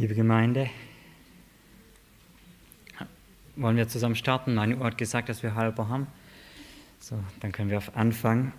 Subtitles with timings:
[0.00, 0.70] Liebe Gemeinde,
[3.54, 4.54] wollen wir zusammen starten?
[4.54, 6.06] Meine Uhr hat gesagt, dass wir halber haben.
[7.00, 8.54] So, dann können wir auf anfangen.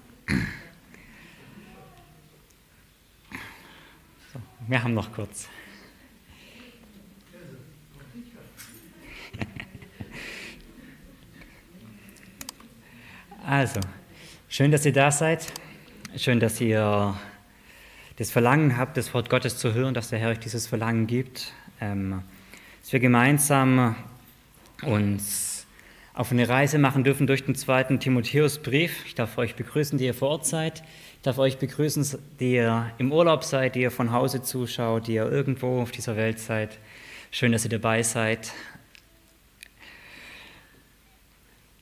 [4.31, 5.49] So, wir haben noch kurz.
[13.43, 13.79] Also,
[14.47, 15.51] schön, dass ihr da seid.
[16.15, 17.19] Schön, dass ihr
[18.21, 21.53] das Verlangen habt, das Wort Gottes zu hören, dass der Herr euch dieses Verlangen gibt,
[21.79, 22.21] ähm,
[22.83, 23.95] dass wir gemeinsam
[24.83, 25.65] uns
[26.13, 29.07] auf eine Reise machen dürfen durch den zweiten Timotheusbrief.
[29.07, 30.83] Ich darf euch begrüßen, die ihr vor Ort seid.
[31.15, 35.13] Ich darf euch begrüßen, die ihr im Urlaub seid, die ihr von Hause zuschaut, die
[35.13, 36.77] ihr irgendwo auf dieser Welt seid.
[37.31, 38.53] Schön, dass ihr dabei seid.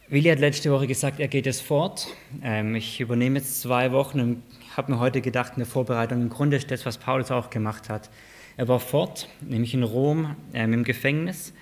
[0.08, 2.08] Willi hat letzte Woche gesagt, er geht es fort.
[2.42, 4.44] Ähm, ich übernehme jetzt zwei Wochen und
[4.80, 7.90] habe mir heute gedacht, in der Vorbereitung, im Grunde ist das, was Paulus auch gemacht
[7.90, 8.10] hat.
[8.56, 11.54] Er war fort, nämlich in Rom ähm, im Gefängnis.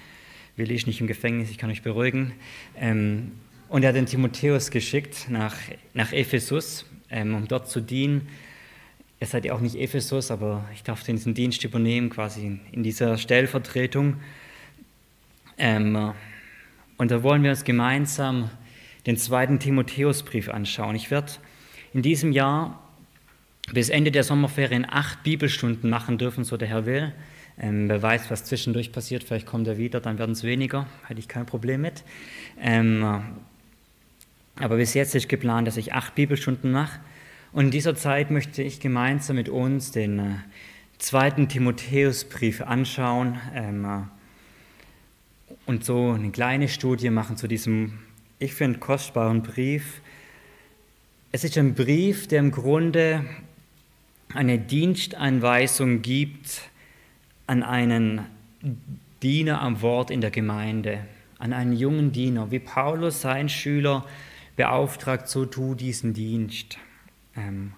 [0.56, 2.34] Willi ist nicht im Gefängnis, ich kann euch beruhigen.
[2.80, 3.32] Ähm,
[3.70, 5.56] und er hat den Timotheus geschickt nach,
[5.96, 8.28] nach Ephesus, ähm, um dort zu dienen.
[9.20, 13.18] Ihr seid ja auch nicht Ephesus, aber ich darf diesen Dienst übernehmen, quasi in dieser
[13.18, 14.18] Stellvertretung.
[15.58, 16.14] Ähm,
[16.98, 18.52] und da wollen wir uns gemeinsam
[19.08, 20.96] den zweiten Timotheusbrief anschauen.
[20.96, 21.32] Ich werde
[21.96, 22.84] in diesem Jahr
[23.74, 27.14] bis Ende der Sommerferien acht Bibelstunden machen dürfen, so der Herr will.
[27.60, 31.20] Ähm, wer weiß, was zwischendurch passiert, vielleicht kommt er wieder, dann werden es weniger, hätte
[31.20, 32.04] ich kein Problem mit.
[32.62, 33.24] Ähm,
[34.60, 37.00] aber bis jetzt ist geplant, dass ich acht Bibelstunden mache.
[37.52, 40.24] Und in dieser Zeit möchte ich gemeinsam mit uns den äh,
[40.98, 48.00] zweiten Timotheusbrief anschauen ähm, äh, und so eine kleine Studie machen zu diesem,
[48.40, 50.02] ich finde, kostbaren Brief.
[51.32, 53.26] Es ist ein Brief, der im Grunde
[54.34, 56.70] eine Dienstanweisung gibt
[57.48, 58.26] an einen
[59.24, 61.00] Diener am Wort in der Gemeinde,
[61.40, 64.06] an einen jungen Diener, wie Paulus seinen Schüler
[64.56, 66.78] beauftragt, so tu diesen Dienst.
[67.36, 67.74] Ähm,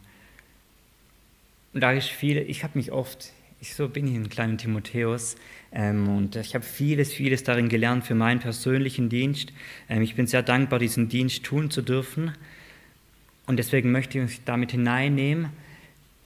[1.74, 3.32] da ist viel, ich habe mich oft,
[3.62, 5.36] ich, so bin ich ein kleiner Timotheus,
[5.72, 9.54] ähm, und ich habe vieles, vieles darin gelernt für meinen persönlichen Dienst.
[9.88, 12.34] Ähm, ich bin sehr dankbar, diesen Dienst tun zu dürfen.
[13.46, 15.50] Und deswegen möchte ich euch damit hineinnehmen,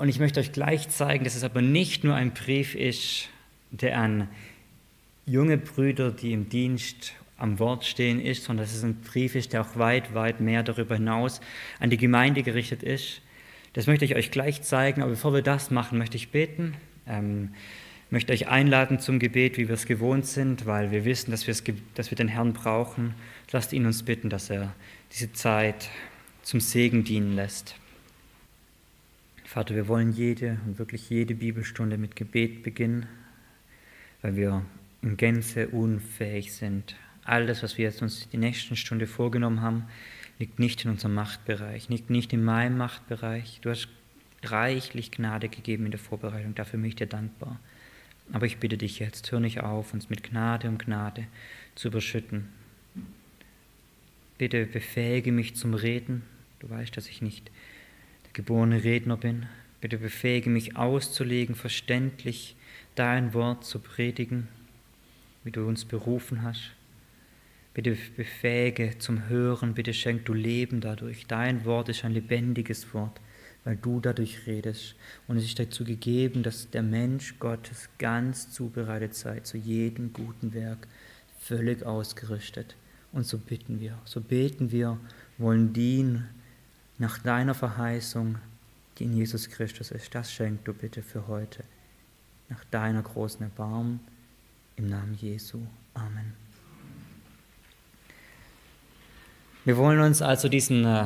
[0.04, 3.30] und ich möchte euch gleich zeigen, dass es aber nicht nur ein Brief ist,
[3.72, 4.28] der an
[5.26, 9.54] junge Brüder, die im Dienst am Wort stehen, ist, sondern dass es ein Brief ist,
[9.54, 11.40] der auch weit, weit mehr darüber hinaus
[11.80, 13.22] an die Gemeinde gerichtet ist.
[13.72, 16.74] Das möchte ich euch gleich zeigen, aber bevor wir das machen, möchte ich beten.
[17.08, 17.54] Ähm,
[18.10, 22.12] möchte euch einladen zum Gebet, wie wir es gewohnt sind, weil wir wissen, dass, dass
[22.12, 23.14] wir den Herrn brauchen.
[23.54, 24.76] Lasst ihn uns bitten, dass er
[25.14, 25.88] diese Zeit
[26.42, 27.78] zum Segen dienen lässt.
[29.54, 33.06] Vater, wir wollen jede und wirklich jede Bibelstunde mit Gebet beginnen,
[34.24, 34.66] weil wir
[35.04, 36.96] in Gänze unfähig sind.
[37.24, 39.84] All das, was wir jetzt uns die nächsten Stunde vorgenommen haben,
[40.40, 43.60] liegt nicht in unserem Machtbereich, liegt nicht in meinem Machtbereich.
[43.62, 43.90] Du hast
[44.42, 47.60] reichlich Gnade gegeben in der Vorbereitung, dafür bin ich dir dankbar.
[48.32, 51.28] Aber ich bitte dich jetzt, hör nicht auf, uns mit Gnade um Gnade
[51.76, 52.50] zu überschütten.
[54.40, 56.24] Bitte befähige mich zum Reden.
[56.58, 57.52] Du weißt, dass ich nicht
[58.34, 59.46] geborene Redner bin.
[59.80, 62.56] Bitte befähige mich auszulegen, verständlich
[62.96, 64.48] dein Wort zu predigen,
[65.44, 66.72] wie du uns berufen hast.
[67.74, 71.26] Bitte befähige zum Hören, bitte schenk du Leben dadurch.
[71.28, 73.20] Dein Wort ist ein lebendiges Wort,
[73.64, 74.96] weil du dadurch redest.
[75.28, 80.54] Und es ist dazu gegeben, dass der Mensch Gottes ganz zubereitet sei zu jedem guten
[80.54, 80.88] Werk,
[81.40, 82.76] völlig ausgerüstet.
[83.12, 85.00] Und so bitten wir, so beten wir,
[85.38, 86.30] wollen dienen
[86.98, 88.38] nach deiner Verheißung,
[88.98, 90.14] die in Jesus Christus ist.
[90.14, 91.64] Das schenk du bitte für heute.
[92.50, 94.00] Nach deiner großen Erbarmen,
[94.76, 95.60] im Namen Jesu.
[95.94, 96.34] Amen.
[99.66, 101.06] Wir wollen uns also diesen äh,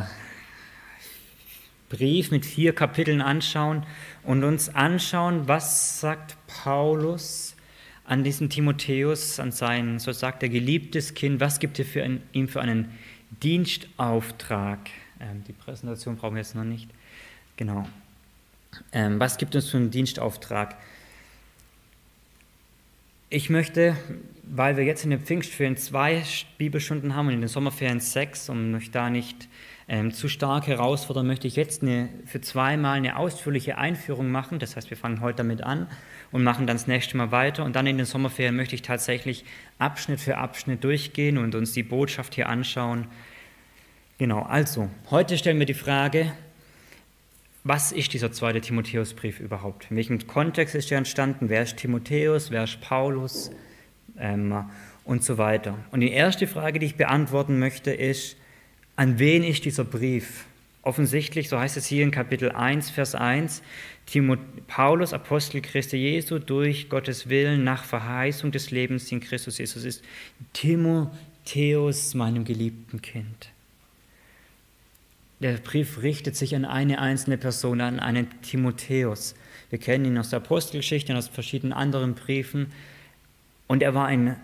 [1.89, 3.85] Brief mit vier Kapiteln anschauen
[4.23, 7.55] und uns anschauen, was sagt Paulus
[8.03, 12.23] an diesen Timotheus, an sein, so sagt er, geliebtes Kind, was gibt er für ein,
[12.31, 12.89] ihm für einen
[13.43, 14.79] Dienstauftrag?
[15.19, 16.89] Ähm, die Präsentation brauchen wir jetzt noch nicht.
[17.55, 17.87] Genau.
[18.91, 20.75] Ähm, was gibt uns für einen Dienstauftrag?
[23.29, 23.97] Ich möchte,
[24.43, 26.23] weil wir jetzt in den Pfingstferien zwei
[26.57, 29.49] Bibelstunden haben und in den Sommerferien sechs, um mich da nicht
[29.89, 34.59] ähm, zu stark herausfordern, möchte ich jetzt eine, für zweimal eine ausführliche Einführung machen.
[34.59, 35.87] Das heißt, wir fangen heute damit an
[36.31, 37.65] und machen dann das nächste Mal weiter.
[37.65, 39.43] Und dann in den Sommerferien möchte ich tatsächlich
[39.77, 43.07] Abschnitt für Abschnitt durchgehen und uns die Botschaft hier anschauen
[44.17, 46.33] Genau, also, heute stellen wir die Frage,
[47.63, 49.87] was ist dieser zweite Timotheusbrief überhaupt?
[49.91, 51.49] In welchem Kontext ist er entstanden?
[51.49, 52.49] Wer ist Timotheus?
[52.49, 53.51] Wer ist Paulus?
[54.17, 54.65] Ähm,
[55.03, 55.77] und so weiter.
[55.91, 58.37] Und die erste Frage, die ich beantworten möchte, ist,
[58.95, 60.45] an wen ist dieser Brief?
[60.81, 63.61] Offensichtlich, so heißt es hier in Kapitel 1, Vers 1,
[64.05, 69.83] Timot Paulus, Apostel Christi Jesu, durch Gottes Willen nach Verheißung des Lebens in Christus Jesus
[69.83, 70.03] ist
[70.53, 73.49] Timotheus, meinem geliebten Kind.
[75.39, 79.35] Der Brief richtet sich an eine einzelne Person, an einen Timotheus.
[79.69, 82.71] Wir kennen ihn aus der Apostelgeschichte und aus verschiedenen anderen Briefen.
[83.67, 84.35] Und er war ein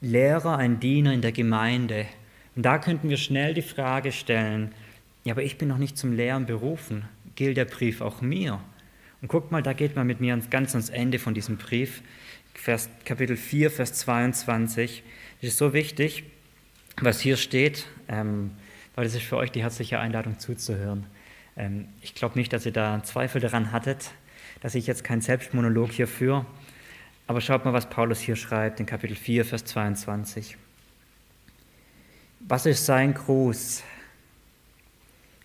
[0.00, 2.06] Lehrer, ein Diener in der Gemeinde.
[2.54, 4.72] Und da könnten wir schnell die Frage stellen,
[5.24, 7.04] ja, aber ich bin noch nicht zum Lehren berufen.
[7.34, 8.60] Gilt der Brief auch mir?
[9.20, 12.02] Und guckt mal, da geht man mit mir ganz ans Ende von diesem Brief,
[12.54, 15.02] Vers, Kapitel 4, Vers 22.
[15.42, 16.24] Es ist so wichtig,
[17.00, 17.86] was hier steht.
[18.08, 18.52] Ähm,
[18.98, 21.06] weil das ist für euch die herzliche Einladung zuzuhören.
[21.56, 24.10] Ähm, ich glaube nicht, dass ihr da Zweifel daran hattet,
[24.60, 26.44] dass ich jetzt keinen Selbstmonolog hier führe.
[27.28, 30.56] Aber schaut mal, was Paulus hier schreibt in Kapitel 4, Vers 22.
[32.40, 33.84] Was ist sein Gruß?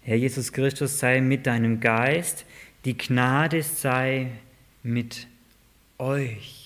[0.01, 2.45] Herr Jesus Christus sei mit deinem Geist,
[2.85, 4.31] die Gnade sei
[4.81, 5.27] mit
[5.99, 6.63] euch.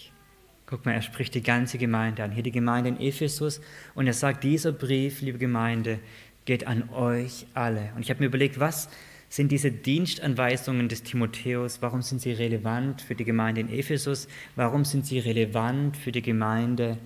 [0.68, 2.32] Guck mal, er spricht die ganze Gemeinde an.
[2.32, 3.62] Hier die Gemeinde in Ephesus
[3.96, 6.00] und er sagt, dieser Brief, liebe Gemeinde,
[6.48, 7.92] geht an euch alle.
[7.96, 8.90] Und ich habe mir überlegt, was
[9.30, 14.86] sind diese Dienstanweisungen des Timotheus, warum sind sie relevant für die Gemeinde in Ephesus, warum
[14.86, 16.98] sind sie relevant für die Gemeinde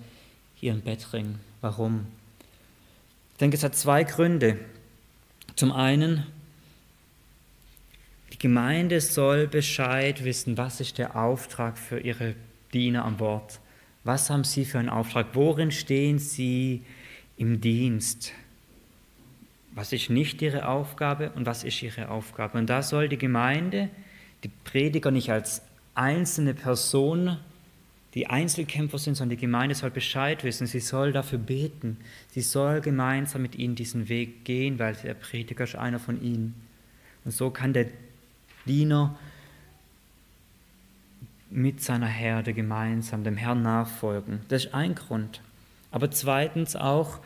[0.54, 2.06] hier in Bettring, warum?
[3.32, 4.58] Ich denke, es hat zwei Gründe.
[5.56, 6.24] Zum einen,
[8.32, 12.36] die Gemeinde soll Bescheid wissen, was ist der Auftrag für ihre
[12.72, 13.58] Diener am Wort.
[14.04, 15.34] Was haben sie für einen Auftrag?
[15.34, 16.84] Worin stehen sie
[17.36, 18.32] im Dienst?
[19.74, 22.58] Was ist nicht ihre Aufgabe und was ist ihre Aufgabe?
[22.58, 23.88] Und da soll die Gemeinde,
[24.44, 25.62] die Prediger nicht als
[25.94, 27.38] einzelne Person,
[28.14, 30.66] die Einzelkämpfer sind, sondern die Gemeinde soll Bescheid wissen.
[30.66, 31.96] Sie soll dafür beten.
[32.28, 36.54] Sie soll gemeinsam mit ihnen diesen Weg gehen, weil der Prediger ist einer von ihnen.
[37.24, 37.86] Und so kann der
[38.66, 39.18] Diener
[41.48, 44.40] mit seiner Herde gemeinsam dem Herrn nachfolgen.
[44.48, 45.40] Das ist ein Grund.
[45.90, 47.18] Aber zweitens auch,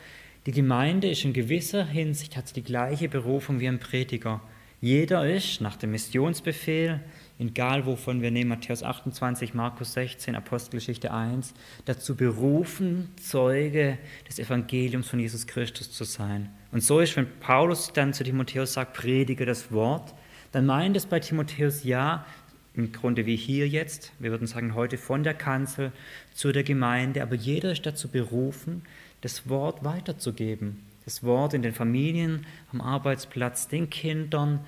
[0.47, 4.39] die Gemeinde ist in gewisser Hinsicht, hat die gleiche Berufung wie ein Prediger.
[4.79, 7.01] Jeder ist nach dem Missionsbefehl,
[7.37, 11.53] egal wovon wir nehmen, Matthäus 28, Markus 16, Apostelgeschichte 1,
[11.83, 16.49] dazu berufen, Zeuge des Evangeliums von Jesus Christus zu sein.
[16.71, 20.13] Und so ist, wenn Paulus dann zu Timotheus sagt, predige das Wort,
[20.53, 22.25] dann meint es bei Timotheus ja,
[22.73, 25.91] im Grunde wie hier jetzt, wir würden sagen heute von der Kanzel
[26.33, 28.83] zu der Gemeinde, aber jeder ist dazu berufen,
[29.21, 30.83] das Wort weiterzugeben.
[31.05, 34.59] Das Wort in den Familien, am Arbeitsplatz, den Kindern,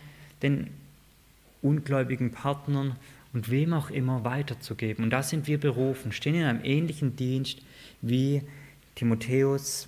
[0.41, 0.69] den
[1.61, 2.95] ungläubigen Partnern
[3.33, 5.03] und wem auch immer weiterzugeben.
[5.03, 7.61] Und da sind wir berufen, stehen in einem ähnlichen Dienst
[8.01, 8.41] wie
[8.95, 9.87] Timotheus,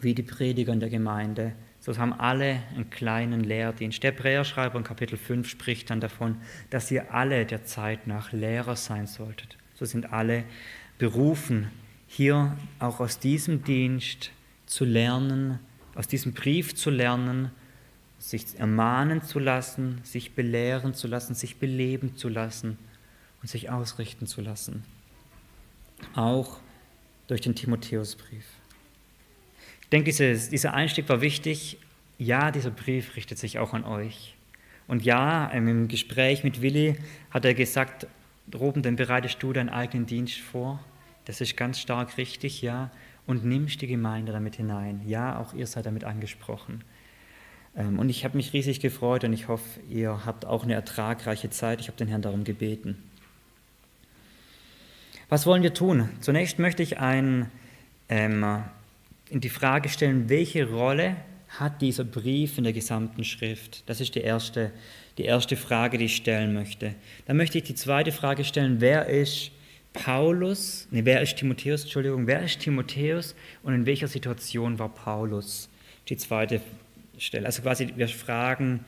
[0.00, 1.52] wie die Prediger in der Gemeinde.
[1.80, 4.02] So haben alle einen kleinen Lehrdienst.
[4.02, 6.36] Der Hebräerschreiber in Kapitel 5 spricht dann davon,
[6.70, 9.56] dass ihr alle der Zeit nach Lehrer sein solltet.
[9.74, 10.44] So sind alle
[10.98, 11.70] berufen,
[12.14, 14.30] hier auch aus diesem Dienst
[14.66, 15.58] zu lernen,
[15.94, 17.50] aus diesem Brief zu lernen,
[18.18, 22.78] sich ermahnen zu lassen, sich belehren zu lassen, sich beleben zu lassen
[23.42, 24.84] und sich ausrichten zu lassen.
[26.14, 26.60] Auch
[27.26, 28.46] durch den Timotheusbrief.
[29.82, 31.78] Ich denke, dieses, dieser Einstieg war wichtig.
[32.18, 34.34] Ja, dieser Brief richtet sich auch an euch.
[34.86, 36.96] Und ja, im Gespräch mit Willi
[37.30, 38.06] hat er gesagt,
[38.54, 40.84] Ruben, denn bereitest du deinen eigenen Dienst vor?
[41.24, 42.90] Das ist ganz stark richtig, ja.
[43.26, 45.00] Und nimmst die Gemeinde damit hinein.
[45.06, 46.84] Ja, auch ihr seid damit angesprochen.
[47.76, 51.50] Ähm, und ich habe mich riesig gefreut und ich hoffe, ihr habt auch eine ertragreiche
[51.50, 51.80] Zeit.
[51.80, 53.02] Ich habe den Herrn darum gebeten.
[55.28, 56.08] Was wollen wir tun?
[56.20, 57.50] Zunächst möchte ich ein,
[58.08, 58.62] ähm,
[59.30, 61.16] in die Frage stellen, welche Rolle
[61.48, 63.88] hat dieser Brief in der gesamten Schrift?
[63.88, 64.70] Das ist die erste,
[65.18, 66.94] die erste Frage, die ich stellen möchte.
[67.26, 69.50] Dann möchte ich die zweite Frage stellen, wer ist
[69.94, 75.70] Paulus, nee, wer ist Timotheus, Entschuldigung, wer ist Timotheus und in welcher Situation war Paulus?
[76.08, 76.60] Die zweite
[77.16, 77.46] Stelle.
[77.46, 78.84] Also quasi, wir fragen,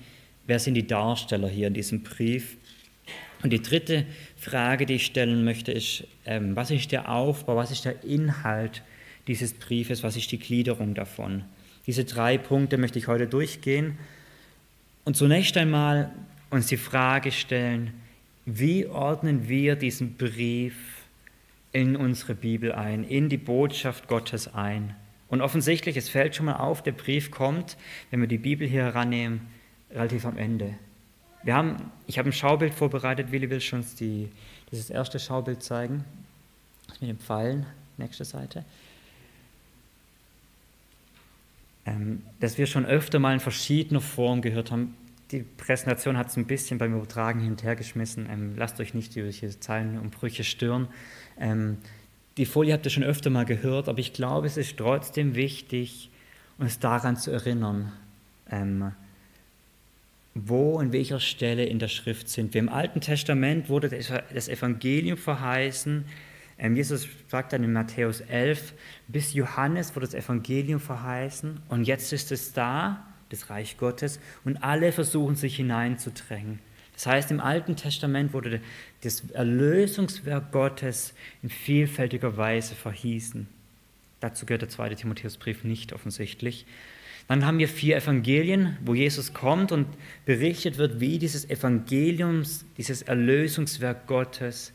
[0.47, 2.57] wer sind die Darsteller hier in diesem Brief?
[3.43, 4.05] Und die dritte
[4.37, 8.83] Frage, die ich stellen möchte, ist, ähm, was ist der Aufbau, was ist der Inhalt
[9.29, 11.45] dieses Briefes, was ist die Gliederung davon?
[11.87, 13.97] Diese drei Punkte möchte ich heute durchgehen
[15.05, 16.11] und zunächst einmal
[16.51, 17.95] uns die Frage stellen,
[18.45, 20.96] wie ordnen wir diesen Brief
[21.77, 24.97] in unsere Bibel ein, in die Botschaft Gottes ein.
[25.29, 27.77] Und offensichtlich, es fällt schon mal auf, der Brief kommt,
[28.11, 29.43] wenn wir die Bibel hier herannehmen,
[29.91, 30.73] relativ am Ende.
[31.43, 33.31] Wir haben, ich habe ein Schaubild vorbereitet.
[33.31, 34.31] Willi will schon die,
[34.73, 36.03] dieses erste Schaubild zeigen.
[37.01, 37.67] Mit den Pfeilen,
[37.99, 38.65] nächste Seite.
[41.85, 44.97] Ähm, dass wir schon öfter mal in verschiedener Form gehört haben.
[45.31, 48.27] Die Präsentation hat es ein bisschen beim Übertragen hin und her geschmissen.
[48.31, 50.89] Ähm, lasst euch nicht durch diese Zeilenumbrüche stören.
[51.39, 51.79] Ähm,
[52.37, 56.11] die Folie habt ihr schon öfter mal gehört, aber ich glaube, es ist trotzdem wichtig,
[56.59, 57.93] uns daran zu erinnern,
[58.51, 58.93] ähm,
[60.35, 62.61] wo und welcher Stelle in der Schrift sind wir.
[62.61, 66.05] Im Alten Testament wurde das Evangelium verheißen.
[66.59, 68.75] Ähm, Jesus sagt dann in Matthäus 11,
[69.09, 74.63] bis Johannes wurde das Evangelium verheißen und jetzt ist es da, das Reich Gottes, und
[74.63, 76.61] alle versuchen sich hineinzudrängen.
[76.97, 78.61] Das heißt, im Alten Testament wurde
[79.03, 83.47] das Erlösungswerk Gottes in vielfältiger Weise verhießen.
[84.21, 86.67] Dazu gehört der zweite Timotheusbrief nicht offensichtlich.
[87.29, 89.87] Dann haben wir vier Evangelien, wo Jesus kommt und
[90.25, 94.73] berichtet wird, wie dieses Evangeliums, dieses Erlösungswerk Gottes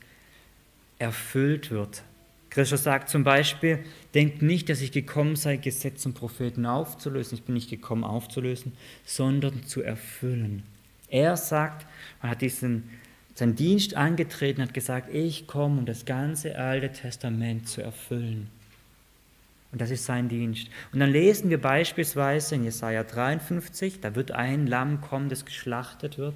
[0.98, 2.04] erfüllt wird.
[2.50, 3.78] Christus sagt zum Beispiel,
[4.14, 7.38] denkt nicht, dass ich gekommen sei, Gesetz und Propheten aufzulösen.
[7.38, 8.72] Ich bin nicht gekommen aufzulösen,
[9.06, 10.62] sondern zu erfüllen.
[11.12, 11.86] Er sagt,
[12.22, 12.88] man hat diesen,
[13.34, 18.48] seinen Dienst angetreten, hat gesagt, ich komme, um das ganze Alte Testament zu erfüllen.
[19.72, 20.68] Und das ist sein Dienst.
[20.92, 26.16] Und dann lesen wir beispielsweise in Jesaja 53, da wird ein Lamm kommen, das geschlachtet
[26.16, 26.34] wird.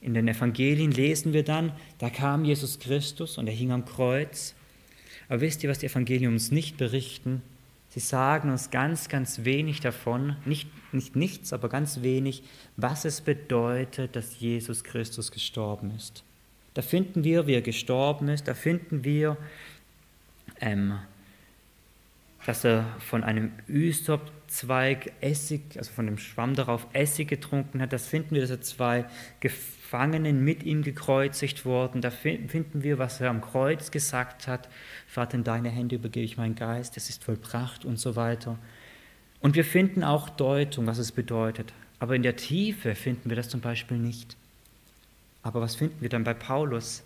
[0.00, 4.54] In den Evangelien lesen wir dann, da kam Jesus Christus und er hing am Kreuz.
[5.28, 7.42] Aber wisst ihr, was die Evangelien uns nicht berichten?
[7.92, 12.42] Sie sagen uns ganz, ganz wenig davon, nicht, nicht nichts, aber ganz wenig,
[12.78, 16.24] was es bedeutet, dass Jesus Christus gestorben ist.
[16.72, 19.36] Da finden wir, wie er gestorben ist, da finden wir,
[20.58, 21.00] ähm,
[22.46, 27.92] dass er von einem Ysop-Zweig Essig, also von dem Schwamm darauf Essig getrunken hat.
[27.92, 29.04] Das finden wir, dass er zwei
[29.40, 32.00] Gefangenen mit ihm gekreuzigt wurden.
[32.00, 34.68] Da finden wir, was er am Kreuz gesagt hat.
[35.06, 38.58] Vater, in deine Hände übergebe ich meinen Geist, es ist vollbracht und so weiter.
[39.40, 41.72] Und wir finden auch Deutung, was es bedeutet.
[42.00, 44.36] Aber in der Tiefe finden wir das zum Beispiel nicht.
[45.44, 47.04] Aber was finden wir dann bei Paulus?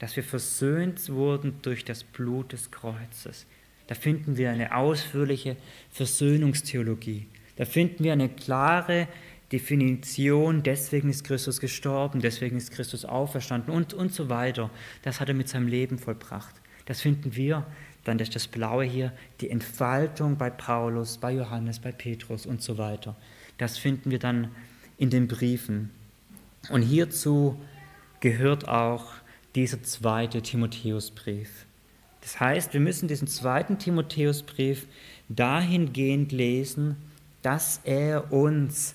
[0.00, 3.46] Dass wir versöhnt wurden durch das Blut des Kreuzes.
[3.88, 5.56] Da finden wir eine ausführliche
[5.90, 7.26] Versöhnungstheologie.
[7.56, 9.08] Da finden wir eine klare
[9.50, 14.70] Definition, deswegen ist Christus gestorben, deswegen ist Christus auferstanden und, und so weiter.
[15.02, 16.54] Das hat er mit seinem Leben vollbracht.
[16.84, 17.66] Das finden wir,
[18.04, 22.78] dann das, das Blaue hier, die Entfaltung bei Paulus, bei Johannes, bei Petrus und so
[22.78, 23.16] weiter.
[23.56, 24.50] Das finden wir dann
[24.98, 25.90] in den Briefen.
[26.70, 27.58] Und hierzu
[28.20, 29.06] gehört auch
[29.54, 31.66] dieser zweite Timotheusbrief.
[32.20, 34.86] Das heißt, wir müssen diesen zweiten Timotheusbrief
[35.28, 36.96] dahingehend lesen,
[37.42, 38.94] dass er uns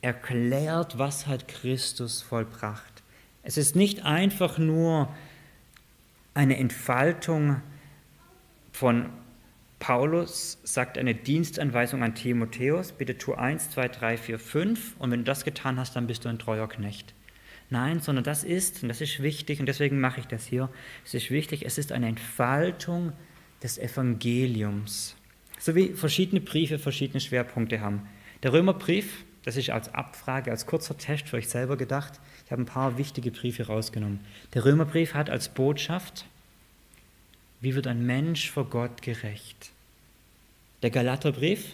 [0.00, 3.02] erklärt, was hat Christus vollbracht.
[3.42, 5.08] Es ist nicht einfach nur
[6.34, 7.62] eine Entfaltung
[8.72, 9.06] von
[9.78, 15.20] Paulus, sagt eine Dienstanweisung an Timotheus, bitte tu 1, 2, 3, 4, 5 und wenn
[15.20, 17.14] du das getan hast, dann bist du ein treuer Knecht.
[17.72, 20.68] Nein, sondern das ist, und das ist wichtig, und deswegen mache ich das hier,
[21.06, 23.14] es ist wichtig, es ist eine Entfaltung
[23.62, 25.16] des Evangeliums.
[25.58, 28.06] So wie verschiedene Briefe verschiedene Schwerpunkte haben.
[28.42, 32.20] Der Römerbrief, das ist als Abfrage, als kurzer Test für euch selber gedacht.
[32.44, 34.20] Ich habe ein paar wichtige Briefe rausgenommen.
[34.52, 36.26] Der Römerbrief hat als Botschaft,
[37.62, 39.70] wie wird ein Mensch vor Gott gerecht?
[40.82, 41.72] Der Galaterbrief,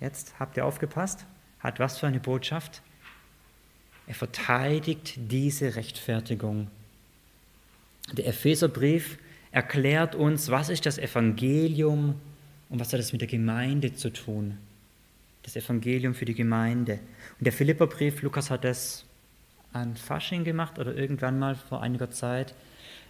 [0.00, 1.24] jetzt habt ihr aufgepasst,
[1.60, 2.82] hat was für eine Botschaft?
[4.10, 6.66] Er verteidigt diese Rechtfertigung.
[8.10, 9.18] Der Epheserbrief
[9.52, 12.16] erklärt uns, was ist das Evangelium
[12.70, 14.58] und was hat es mit der Gemeinde zu tun.
[15.44, 16.98] Das Evangelium für die Gemeinde.
[17.38, 19.04] Und der Philipperbrief, Lukas hat das
[19.72, 22.52] an Fasching gemacht oder irgendwann mal vor einiger Zeit.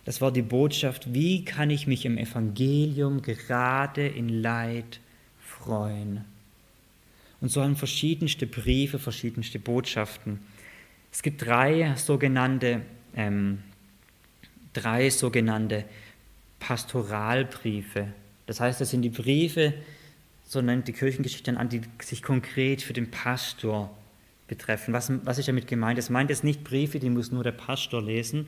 [0.05, 5.01] Das war die Botschaft, wie kann ich mich im Evangelium gerade in Leid
[5.41, 6.27] freuen.
[7.41, 10.41] Und so haben verschiedenste Briefe, verschiedenste Botschaften.
[11.13, 12.83] Es gibt drei sogenannte,
[13.15, 13.63] ähm,
[14.73, 15.85] drei sogenannte
[16.61, 18.09] Pastoralbriefe.
[18.47, 19.75] Das heißt, das sind die Briefe,
[20.47, 23.97] so nennt die Kirchengeschichte an, die sich konkret für den Pastor
[24.49, 24.93] betreffen.
[24.93, 25.99] Was, was ist damit gemeint?
[25.99, 28.47] Es meint jetzt nicht Briefe, die muss nur der Pastor lesen.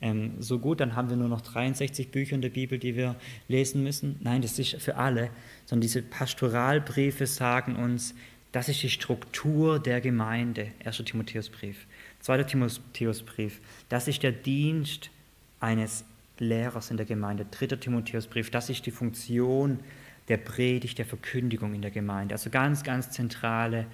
[0.00, 3.14] Ähm, so gut, dann haben wir nur noch 63 Bücher in der Bibel, die wir
[3.48, 4.16] lesen müssen.
[4.20, 5.30] Nein, das ist für alle.
[5.66, 8.14] Sondern diese Pastoralbriefe sagen uns,
[8.50, 10.72] das ist die Struktur der Gemeinde.
[10.84, 11.02] 1.
[11.04, 11.86] Timotheusbrief.
[12.22, 15.10] Zweiter Timotheusbrief, das ist der Dienst
[15.58, 16.04] eines
[16.38, 17.44] Lehrers in der Gemeinde.
[17.50, 19.80] Dritter Timotheusbrief, das ist die Funktion
[20.28, 22.36] der Predigt, der Verkündigung in der Gemeinde.
[22.36, 23.86] Also ganz, ganz zentrale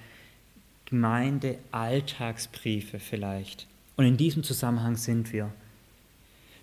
[0.85, 3.67] Gemeinde-Alltagsbriefe vielleicht.
[3.97, 5.51] Und in diesem Zusammenhang sind wir.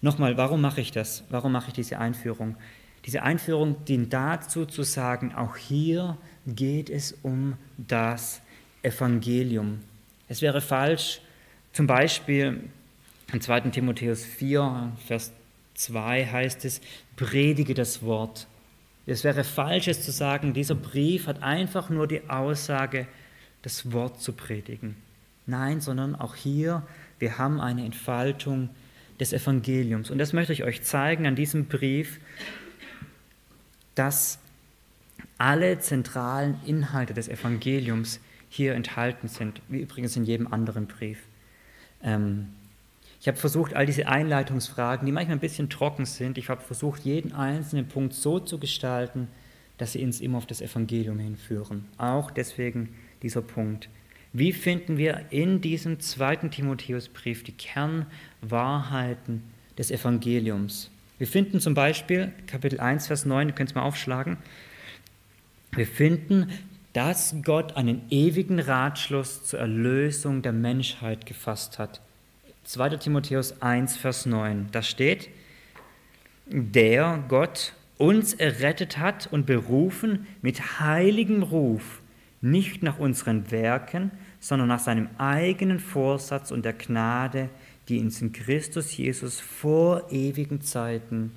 [0.02, 1.24] Nochmal, warum mache ich das?
[1.30, 2.58] Warum mache ich diese Einführung?
[3.06, 8.44] Diese Einführung dient dazu zu sagen, auch hier geht es um das
[8.84, 9.80] Evangelium.
[10.28, 11.22] Es wäre falsch,
[11.76, 12.62] zum Beispiel
[13.34, 13.60] in 2.
[13.72, 15.34] Timotheus 4, Vers
[15.74, 16.80] 2 heißt es,
[17.18, 18.48] predige das Wort.
[19.06, 23.08] Es wäre falsch, es zu sagen, dieser Brief hat einfach nur die Aussage,
[23.62, 24.96] das Wort zu predigen.
[25.48, 26.82] Nein, sondern auch hier,
[27.20, 28.70] wir haben eine Entfaltung
[29.20, 30.10] des Evangeliums.
[30.12, 32.22] Und das möchte ich euch zeigen an diesem Brief,
[33.96, 34.40] dass
[35.38, 41.20] alle zentralen Inhalte des Evangeliums hier enthalten sind, wie übrigens in jedem anderen Brief.
[42.04, 42.50] Ähm,
[43.20, 47.06] ich habe versucht, all diese Einleitungsfragen, die manchmal ein bisschen trocken sind, ich habe versucht,
[47.06, 49.28] jeden einzelnen Punkt so zu gestalten,
[49.78, 51.86] dass sie uns immer auf das Evangelium hinführen.
[51.98, 53.90] Auch deswegen dieser Punkt.
[54.32, 59.44] Wie finden wir in diesem zweiten Timotheusbrief die Kernwahrheiten
[59.78, 60.92] des Evangeliums?
[61.18, 64.38] Wir finden zum Beispiel Kapitel 1, Vers 9, ihr könnt es mal aufschlagen.
[65.72, 66.50] Wir finden,
[66.96, 72.00] dass Gott einen ewigen Ratschluss zur Erlösung der Menschheit gefasst hat.
[72.64, 72.96] 2.
[72.96, 74.70] Timotheus 1, Vers 9.
[74.72, 75.28] Da steht,
[76.46, 82.00] der Gott uns errettet hat und berufen mit heiligem Ruf,
[82.40, 87.50] nicht nach unseren Werken, sondern nach seinem eigenen Vorsatz und der Gnade,
[87.90, 91.34] die uns in Christus Jesus vor ewigen Zeiten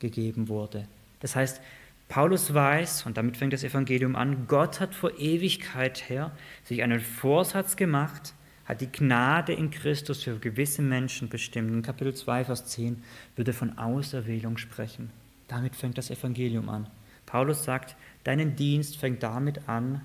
[0.00, 0.86] gegeben wurde.
[1.20, 1.62] Das heißt,
[2.08, 6.32] Paulus weiß, und damit fängt das Evangelium an, Gott hat vor Ewigkeit her
[6.64, 8.32] sich einen Vorsatz gemacht,
[8.64, 11.70] hat die Gnade in Christus für gewisse Menschen bestimmt.
[11.70, 13.02] In Kapitel 2, Vers 10
[13.36, 15.10] wird er von Auserwählung sprechen.
[15.48, 16.86] Damit fängt das Evangelium an.
[17.26, 20.00] Paulus sagt, deinen Dienst fängt damit an,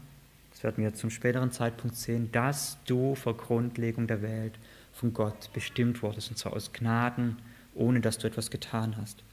[0.52, 4.54] das werden wir zum späteren Zeitpunkt sehen, dass du vor Grundlegung der Welt
[4.92, 7.38] von Gott bestimmt wurdest, und zwar aus Gnaden,
[7.74, 9.24] ohne dass du etwas getan hast.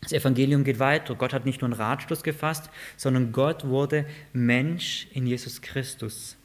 [0.00, 1.14] Das Evangelium geht weiter.
[1.14, 6.36] Gott hat nicht nur einen Ratschluss gefasst, sondern Gott wurde Mensch in Jesus Christus.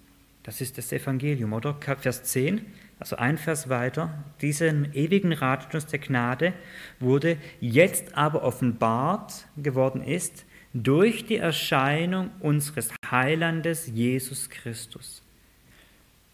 [0.43, 1.75] Das ist das Evangelium, oder?
[1.99, 2.61] Vers 10,
[2.99, 4.23] also ein Vers weiter.
[4.41, 6.53] Diesen ewigen Ratschluss der Gnade
[6.99, 15.24] wurde jetzt aber offenbart geworden ist durch die Erscheinung unseres Heilandes Jesus Christus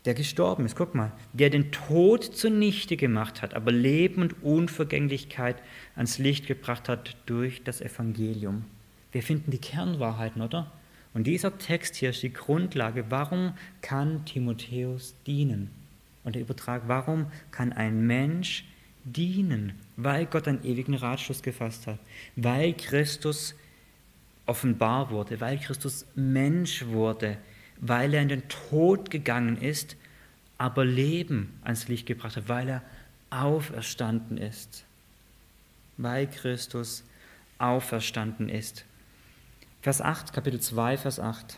[0.06, 0.76] der gestorben ist.
[0.76, 5.62] Guck mal, der den Tod zunichte gemacht hat, aber Leben und Unvergänglichkeit
[5.96, 8.66] ans Licht gebracht hat durch das Evangelium.
[9.12, 10.72] Wir finden die Kernwahrheiten, oder?
[11.14, 15.70] Und dieser Text hier ist die Grundlage, warum kann Timotheus dienen?
[16.24, 18.66] Und der Übertrag, warum kann ein Mensch
[19.04, 19.74] dienen?
[19.98, 22.00] Weil Gott einen ewigen Ratschluss gefasst hat,
[22.36, 23.56] weil Christus
[24.46, 27.38] offenbar wurde, weil Christus Mensch wurde,
[27.82, 29.98] weil er in den Tod gegangen ist,
[30.58, 32.84] aber Leben ans Licht gebracht hat, weil er
[33.32, 34.86] auferstanden ist.
[35.98, 37.04] Weil Christus
[37.58, 38.86] auferstanden ist.
[39.82, 41.58] Vers 8, Kapitel 2, Vers 8,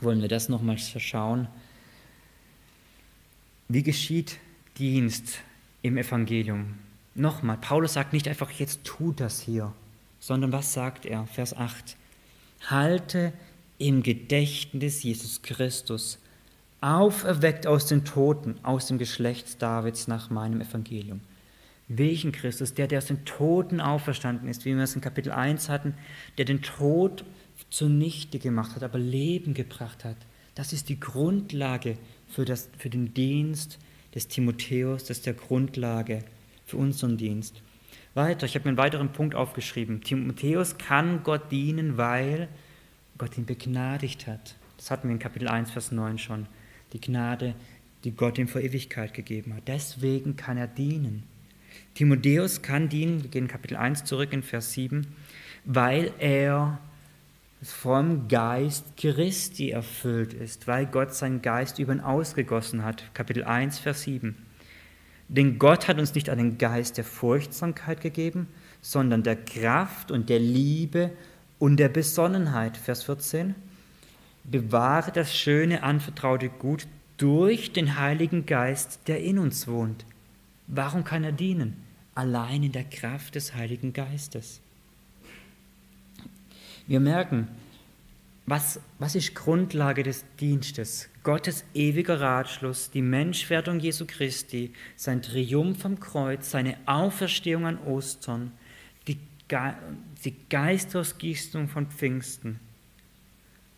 [0.00, 1.48] wollen wir das nochmal schauen.
[3.68, 4.38] Wie geschieht
[4.76, 5.38] Dienst
[5.80, 6.74] im Evangelium?
[7.14, 9.72] Nochmal, Paulus sagt nicht einfach, jetzt tu das hier,
[10.20, 11.26] sondern was sagt er?
[11.26, 11.96] Vers 8.
[12.68, 13.32] Halte
[13.80, 16.18] im Gedächtnis Jesus Christus,
[16.82, 21.20] auferweckt aus den Toten, aus dem Geschlecht Davids nach meinem Evangelium.
[21.88, 22.74] Welchen Christus?
[22.74, 25.94] Der, der aus den Toten auferstanden ist, wie wir es in Kapitel 1 hatten,
[26.38, 27.24] der den Tod
[27.70, 30.16] zunichte gemacht hat, aber Leben gebracht hat.
[30.54, 31.96] Das ist die Grundlage
[32.28, 33.78] für, das, für den Dienst
[34.14, 36.22] des Timotheus, das ist der Grundlage
[36.66, 37.62] für unseren Dienst.
[38.14, 40.02] Weiter, ich habe mir einen weiteren Punkt aufgeschrieben.
[40.02, 42.48] Timotheus kann Gott dienen, weil
[43.20, 44.56] Gott ihn begnadigt hat.
[44.78, 46.46] Das hatten wir in Kapitel 1, Vers 9 schon.
[46.94, 47.54] Die Gnade,
[48.02, 49.64] die Gott ihm vor Ewigkeit gegeben hat.
[49.68, 51.24] Deswegen kann er dienen.
[51.92, 55.06] Timotheus kann dienen, wir gehen in Kapitel 1 zurück in Vers 7,
[55.66, 56.80] weil er
[57.62, 63.12] vom Geist Christi erfüllt ist, weil Gott seinen Geist über ihn ausgegossen hat.
[63.12, 64.34] Kapitel 1, Vers 7.
[65.28, 68.48] Denn Gott hat uns nicht einen Geist der Furchtsamkeit gegeben,
[68.80, 71.10] sondern der Kraft und der Liebe
[71.60, 72.76] und der Besonnenheit.
[72.76, 73.54] Vers 14.
[74.42, 80.04] Bewahre das schöne, anvertraute Gut durch den Heiligen Geist, der in uns wohnt.
[80.66, 81.76] Warum kann er dienen?
[82.16, 84.60] Allein in der Kraft des Heiligen Geistes.
[86.86, 87.46] Wir merken,
[88.46, 91.08] was, was ist Grundlage des Dienstes?
[91.22, 98.52] Gottes ewiger Ratschluss, die Menschwerdung Jesu Christi, sein Triumph am Kreuz, seine Auferstehung an Ostern,
[99.06, 99.18] die,
[100.24, 102.60] die Geistausgießung von Pfingsten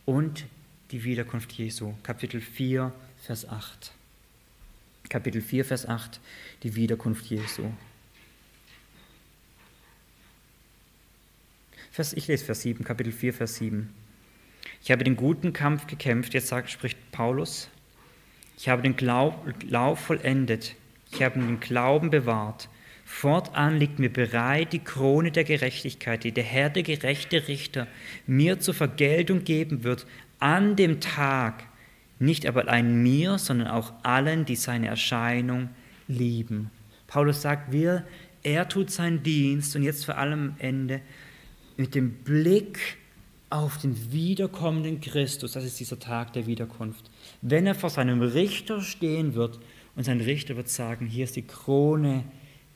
[0.05, 0.47] und
[0.91, 1.95] die Wiederkunft Jesu.
[2.03, 3.93] Kapitel 4, Vers 8.
[5.09, 6.21] Kapitel 4, Vers 8,
[6.63, 7.71] die Wiederkunft Jesu.
[11.91, 13.93] Vers, ich lese Vers 7, Kapitel 4, Vers 7.
[14.83, 17.69] Ich habe den guten Kampf gekämpft, jetzt sagt, spricht Paulus.
[18.57, 20.75] Ich habe den Glaub, Lauf vollendet.
[21.13, 22.69] Ich habe den Glauben bewahrt.
[23.15, 27.87] Fortan liegt mir bereit die Krone der Gerechtigkeit, die der Herr, der gerechte Richter,
[28.27, 30.07] mir zur Vergeltung geben wird
[30.41, 31.63] an dem Tag,
[32.19, 35.69] nicht aber allein mir, sondern auch allen, die seine Erscheinung
[36.09, 36.71] lieben.
[37.07, 38.05] Paulus sagt, wir,
[38.43, 41.01] er tut seinen Dienst und jetzt vor allem am Ende
[41.77, 42.97] mit dem Blick
[43.51, 47.11] auf den wiederkommenden Christus, das ist dieser Tag der Wiederkunft.
[47.43, 49.61] Wenn er vor seinem Richter stehen wird
[49.95, 52.25] und sein Richter wird sagen, hier ist die Krone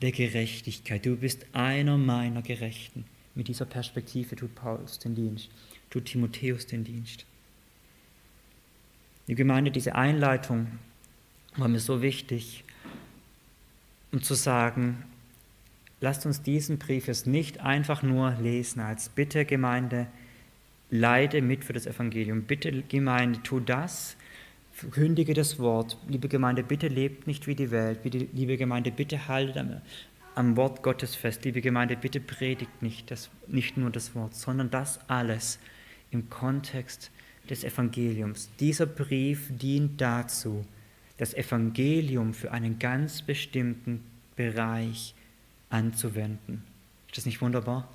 [0.02, 3.04] der Gerechtigkeit, du bist einer meiner Gerechten.
[3.35, 5.50] Mit dieser Perspektive tut Paulus den Dienst,
[5.90, 7.26] tut Timotheus den Dienst.
[9.28, 10.78] Die Gemeinde, diese Einleitung
[11.56, 12.64] war mir so wichtig,
[14.12, 15.04] um zu sagen,
[16.00, 20.06] lasst uns diesen Brief jetzt nicht einfach nur lesen als Bitte Gemeinde,
[20.90, 22.42] leide mit für das Evangelium.
[22.42, 24.16] Bitte Gemeinde, tu das,
[24.76, 25.96] verkündige das Wort.
[26.06, 28.00] Liebe Gemeinde, bitte lebt nicht wie die Welt.
[28.04, 29.80] Liebe Gemeinde, bitte haltet am,
[30.34, 31.46] am Wort Gottes fest.
[31.46, 35.58] Liebe Gemeinde, bitte predigt nicht, das, nicht nur das Wort, sondern das alles
[36.10, 37.10] im Kontext
[37.48, 38.50] des Evangeliums.
[38.60, 40.66] Dieser Brief dient dazu,
[41.16, 44.02] das Evangelium für einen ganz bestimmten
[44.36, 45.14] Bereich
[45.70, 46.62] anzuwenden.
[47.08, 47.88] Ist das nicht wunderbar?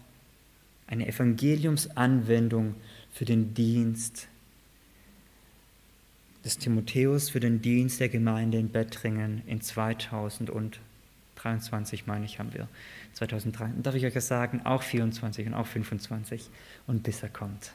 [0.87, 2.73] Eine Evangeliumsanwendung
[3.13, 4.29] für den Dienst
[6.43, 12.67] des Timotheus, für den Dienst der Gemeinde in Bettringen in 2023, meine ich, haben wir.
[13.13, 13.69] 2003.
[13.83, 14.61] Darf ich euch das sagen?
[14.65, 16.49] Auch 24 und auch 25
[16.87, 17.71] und bis er kommt.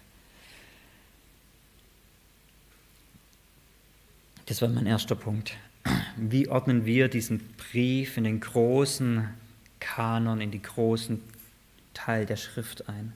[4.46, 5.56] Das war mein erster Punkt.
[6.16, 9.28] Wie ordnen wir diesen Brief in den großen
[9.80, 11.20] Kanon, in die großen
[11.94, 13.12] Teil der Schrift ein.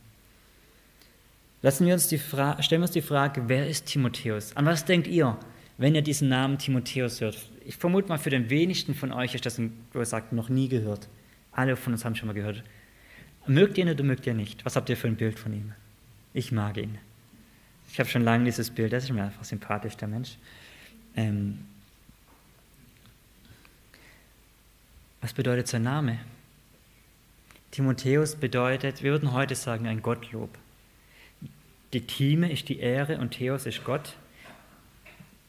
[1.62, 4.56] Lassen wir uns die Frage, stellen wir uns die Frage, wer ist Timotheus?
[4.56, 5.38] An was denkt ihr,
[5.76, 7.36] wenn ihr diesen Namen Timotheus hört?
[7.66, 10.68] Ich vermute mal, für den wenigsten von euch ist das, ein, wo sagt, noch nie
[10.68, 11.08] gehört.
[11.52, 12.62] Alle von uns haben schon mal gehört.
[13.46, 14.64] Mögt ihr ihn oder mögt ihr nicht?
[14.64, 15.72] Was habt ihr für ein Bild von ihm?
[16.32, 16.98] Ich mag ihn.
[17.92, 20.36] Ich habe schon lange dieses Bild, das ist mir einfach sympathisch, der Mensch.
[21.16, 21.58] Ähm,
[25.20, 26.18] was bedeutet sein Name?
[27.72, 30.50] Timotheus bedeutet, wir würden heute sagen, ein Gottlob.
[31.92, 34.14] Die Time ist die Ehre und Theos ist Gott,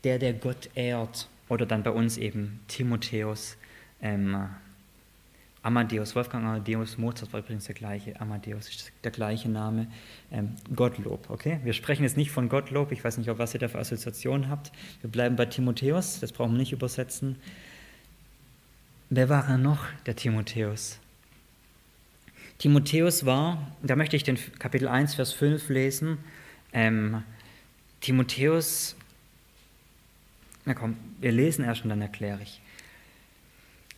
[0.03, 1.27] der, der Gott ehrt.
[1.49, 3.57] Oder dann bei uns eben Timotheus,
[4.01, 4.47] ähm,
[5.63, 9.87] Amadeus, Wolfgang Amadeus Mozart war übrigens der gleiche, Amadeus ist der gleiche Name,
[10.31, 11.59] ähm, Gottlob, okay?
[11.63, 14.49] Wir sprechen jetzt nicht von Gottlob, ich weiß nicht, ob was ihr da für Assoziationen
[14.49, 14.71] habt.
[15.01, 17.35] Wir bleiben bei Timotheus, das brauchen wir nicht übersetzen.
[19.09, 21.00] Wer war er noch, der Timotheus?
[22.61, 26.19] Timotheus war, da möchte ich den Kapitel 1, Vers 5 lesen.
[26.73, 27.23] Ähm,
[28.01, 28.95] Timotheus,
[30.65, 32.61] na komm, wir lesen erst und dann erkläre ich.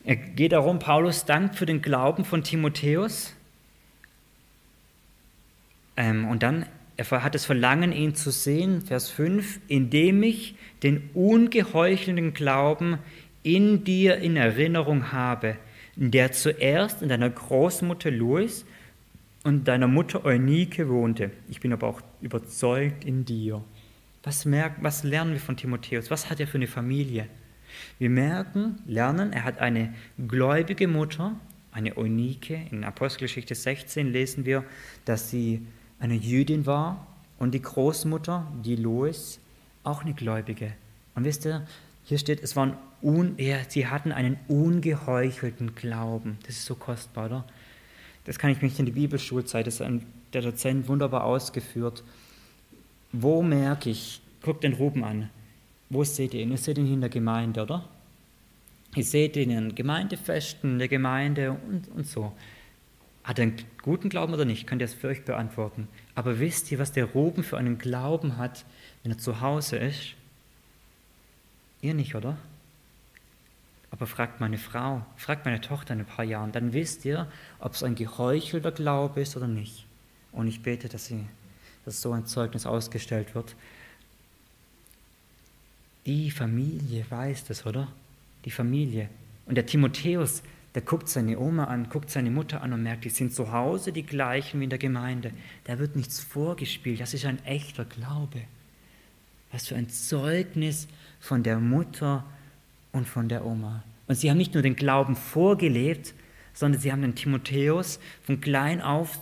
[0.05, 3.33] Er geht darum, Paulus dankt für den Glauben von Timotheus.
[5.97, 11.09] Ähm, und dann, er hat das Verlangen, ihn zu sehen, Vers 5, indem ich den
[11.13, 12.99] ungeheuchelnden Glauben
[13.43, 15.57] in dir in Erinnerung habe
[15.95, 18.65] der zuerst in deiner Großmutter Louis
[19.43, 21.31] und deiner Mutter Eunike wohnte.
[21.49, 23.63] Ich bin aber auch überzeugt in dir.
[24.23, 26.09] Was, merken, was lernen wir von Timotheus?
[26.09, 27.27] Was hat er für eine Familie?
[27.99, 29.93] Wir merken, lernen, er hat eine
[30.27, 31.35] gläubige Mutter,
[31.71, 32.67] eine Eunike.
[32.71, 34.63] In Apostelgeschichte 16 lesen wir,
[35.05, 35.65] dass sie
[35.99, 37.07] eine Jüdin war
[37.39, 39.39] und die Großmutter, die Lois,
[39.83, 40.73] auch eine Gläubige.
[41.15, 41.67] Und wisst ihr,
[42.05, 46.37] hier steht, es waren un, ja, sie hatten einen ungeheuchelten Glauben.
[46.45, 47.45] Das ist so kostbar, oder?
[48.25, 49.91] Das kann ich mich in die Bibelschulzeit, das hat
[50.33, 52.03] der Dozent wunderbar ausgeführt.
[53.11, 55.29] Wo merke ich, guckt den Ruben an,
[55.89, 56.51] wo seht ihr ihn?
[56.51, 57.87] Ihr seht ihn in der Gemeinde, oder?
[58.95, 62.33] Ihr seht ihn in Gemeindefesten, in der Gemeinde und, und so.
[63.23, 64.67] Hat er einen guten Glauben oder nicht?
[64.67, 65.87] Könnt ihr es für euch beantworten.
[66.15, 68.65] Aber wisst ihr, was der Ruben für einen Glauben hat,
[69.01, 70.13] wenn er zu Hause ist?
[71.81, 72.37] Ihr nicht, oder?
[73.93, 77.27] Aber fragt meine Frau, fragt meine Tochter in ein paar Jahren, dann wisst ihr,
[77.59, 79.85] ob es ein geheuchelter Glaube ist oder nicht.
[80.31, 81.23] Und ich bete, dass, sie,
[81.85, 83.55] dass so ein Zeugnis ausgestellt wird.
[86.07, 87.87] Die Familie weiß das, oder?
[88.45, 89.09] Die Familie.
[89.45, 90.41] Und der Timotheus,
[90.73, 93.93] der guckt seine Oma an, guckt seine Mutter an und merkt, die sind zu Hause
[93.93, 95.33] die gleichen wie in der Gemeinde.
[95.65, 98.41] Da wird nichts vorgespielt, das ist ein echter Glaube.
[99.51, 100.87] Was für ein Zeugnis
[101.19, 102.25] von der Mutter
[102.93, 103.83] und von der Oma.
[104.07, 106.13] Und sie haben nicht nur den Glauben vorgelebt,
[106.53, 109.19] sondern sie haben den Timotheus von klein auf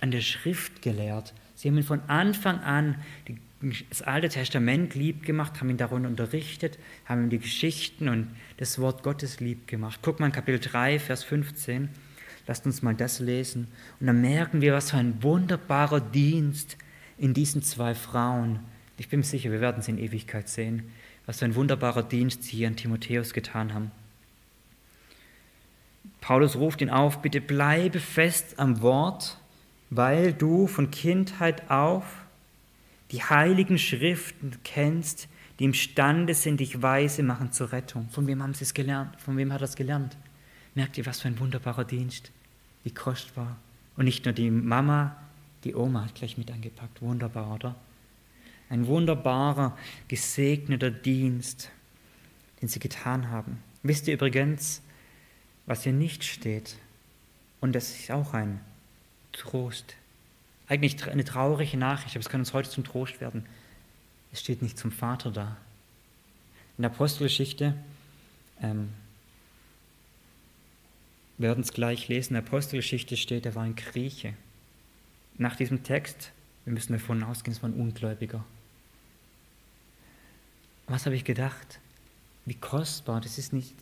[0.00, 1.32] an der Schrift gelehrt.
[1.54, 2.96] Sie haben ihn von Anfang an
[3.88, 8.78] das Alte Testament lieb gemacht, haben ihn darunter unterrichtet, haben ihm die Geschichten und das
[8.78, 10.00] Wort Gottes lieb gemacht.
[10.02, 11.88] Guck mal in Kapitel 3, Vers 15.
[12.46, 13.68] Lasst uns mal das lesen.
[14.00, 16.76] Und dann merken wir, was für ein wunderbarer Dienst
[17.16, 18.58] in diesen zwei Frauen.
[18.98, 20.90] Ich bin mir sicher, wir werden es in Ewigkeit sehen,
[21.26, 23.90] was für ein wunderbarer Dienst sie hier an Timotheus getan haben.
[26.20, 29.38] Paulus ruft ihn auf, bitte bleibe fest am Wort,
[29.90, 32.04] weil du von Kindheit auf
[33.10, 38.08] die heiligen Schriften kennst, die imstande sind, dich weise machen zur Rettung.
[38.10, 39.20] Von wem haben sie es gelernt?
[39.20, 40.16] Von wem hat er es gelernt?
[40.74, 42.32] Merkt ihr, was für ein wunderbarer Dienst,
[42.82, 43.56] wie kostbar.
[43.96, 45.16] Und nicht nur die Mama,
[45.62, 47.00] die Oma hat gleich mit angepackt.
[47.00, 47.76] Wunderbar, oder?
[48.70, 49.76] Ein wunderbarer,
[50.08, 51.70] gesegneter Dienst,
[52.60, 53.62] den sie getan haben.
[53.82, 54.82] Wisst ihr übrigens,
[55.66, 56.76] was hier nicht steht?
[57.60, 58.60] Und das ist auch ein
[59.32, 59.96] Trost.
[60.68, 63.46] Eigentlich eine traurige Nachricht, aber es kann uns heute zum Trost werden.
[64.32, 65.56] Es steht nicht zum Vater da.
[66.76, 67.74] In der Apostelgeschichte,
[68.60, 68.90] ähm,
[71.38, 74.34] wir werden es gleich lesen, in der Apostelgeschichte steht, er war ein Grieche.
[75.36, 76.32] Nach diesem Text,
[76.64, 78.44] wir müssen davon ausgehen, es war ein Ungläubiger.
[80.86, 81.80] Was habe ich gedacht?
[82.46, 83.74] Wie kostbar, das ist nicht,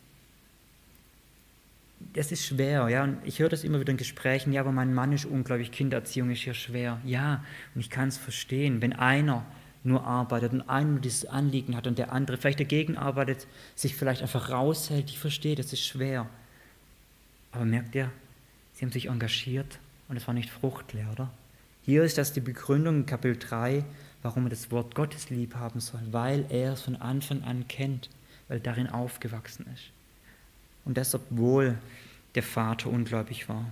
[2.13, 4.93] das ist schwer, ja, und ich höre das immer wieder in Gesprächen, ja, aber mein
[4.93, 7.01] Mann ist unglaublich, Kindererziehung ist hier schwer.
[7.05, 7.43] Ja,
[7.75, 9.45] und ich kann es verstehen, wenn einer
[9.83, 13.95] nur arbeitet und einer nur dieses Anliegen hat und der andere vielleicht dagegen arbeitet, sich
[13.95, 16.29] vielleicht einfach raushält, ich verstehe, das ist schwer.
[17.51, 18.09] Aber merkt ihr,
[18.73, 21.31] sie haben sich engagiert und es war nicht fruchtleer, oder?
[21.85, 23.83] Hier ist das die Begründung in Kapitel 3,
[24.21, 28.09] warum er das Wort Gottes lieb haben soll, weil er es von Anfang an kennt,
[28.47, 29.91] weil darin aufgewachsen ist.
[30.85, 31.77] Und das, obwohl
[32.35, 33.65] der Vater ungläubig war.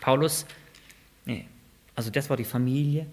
[0.00, 0.46] Paulus,
[1.24, 1.46] nee,
[1.94, 3.06] also das war die Familie.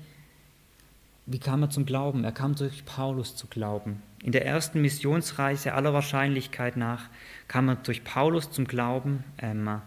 [1.27, 2.23] Wie kam er zum Glauben?
[2.23, 4.01] Er kam durch Paulus zu Glauben.
[4.23, 7.09] In der ersten Missionsreise aller Wahrscheinlichkeit nach
[7.47, 9.23] kam er durch Paulus zum Glauben.
[9.37, 9.81] Ähm,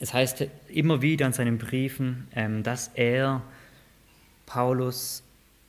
[0.00, 3.42] es heißt immer wieder in seinen Briefen, ähm, dass er
[4.46, 5.24] Paulus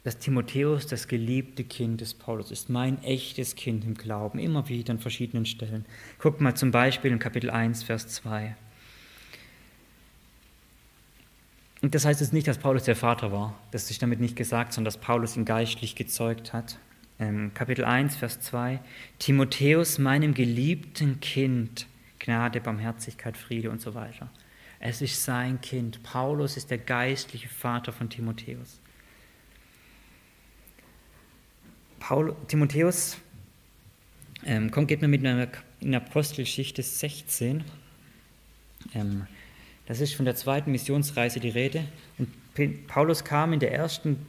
[0.05, 4.93] dass Timotheus das geliebte Kind des Paulus ist, mein echtes Kind im Glauben, immer wieder
[4.93, 5.83] an verschiedenen Stellen.
[6.19, 8.55] Guckt mal zum Beispiel in Kapitel 1, Vers 2.
[11.81, 14.73] Und das heißt jetzt nicht, dass Paulus der Vater war, das ist damit nicht gesagt,
[14.73, 16.77] sondern dass Paulus ihn geistlich gezeugt hat.
[17.17, 18.79] Ähm, Kapitel 1, Vers 2.
[19.17, 21.87] Timotheus, meinem geliebten Kind,
[22.19, 24.29] Gnade, Barmherzigkeit, Friede und so weiter.
[24.79, 26.03] Es ist sein Kind.
[26.03, 28.79] Paulus ist der geistliche Vater von Timotheus.
[31.99, 33.17] Paul, Timotheus
[34.45, 35.47] ähm, kommt, geht mir mit einer,
[35.79, 37.63] in Apostelgeschichte 16.
[38.93, 39.25] Ähm,
[39.87, 41.85] das ist von der zweiten Missionsreise die Rede.
[42.17, 42.29] Und
[42.87, 44.25] Paulus kam in der ersten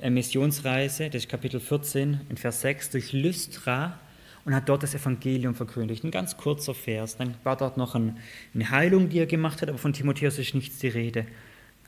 [0.00, 3.98] äh, Missionsreise, das ist Kapitel 14, in Vers 6, durch Lystra
[4.44, 6.04] und hat dort das Evangelium verkündigt.
[6.04, 7.16] Ein ganz kurzer Vers.
[7.16, 8.18] Dann war dort noch ein,
[8.54, 11.26] eine Heilung, die er gemacht hat, aber von Timotheus ist nichts die Rede.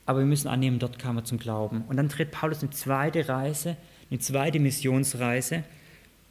[0.07, 1.85] Aber wir müssen annehmen, dort kam er zum Glauben.
[1.89, 3.77] Und dann tritt Paulus eine zweite Reise
[4.11, 5.65] eine zweite Missionsreise.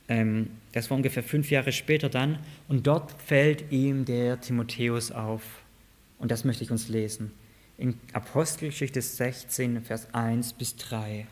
[0.08, 2.40] Ähm, das war ungefähr fünf Jahre später dann.
[2.68, 5.42] Und dort fällt ihm der Timotheus auf.
[6.20, 7.32] Und das möchte ich uns lesen.
[7.78, 11.28] In Apostelgeschichte 16, Vers 1 bis 3.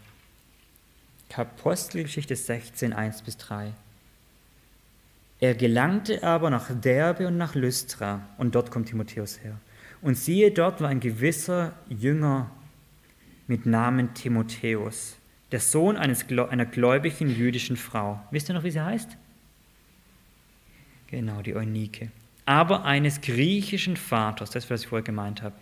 [1.35, 3.73] Apostelgeschichte 16, 1 bis 3.
[5.43, 9.59] Er gelangte aber nach Derbe und nach Lystra, und dort kommt Timotheus her.
[10.01, 12.49] Und siehe, dort war ein gewisser Jünger
[13.47, 15.17] mit Namen Timotheus
[15.51, 18.21] der Sohn eines, einer gläubigen jüdischen Frau.
[18.31, 19.17] Wisst ihr noch, wie sie heißt?
[21.07, 22.09] Genau, die Eunike.
[22.45, 25.55] Aber eines griechischen Vaters, das was ich vorher gemeint habe,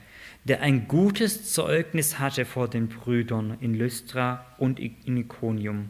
[0.44, 5.90] der ein gutes Zeugnis hatte vor den Brüdern in Lystra und in Iconium.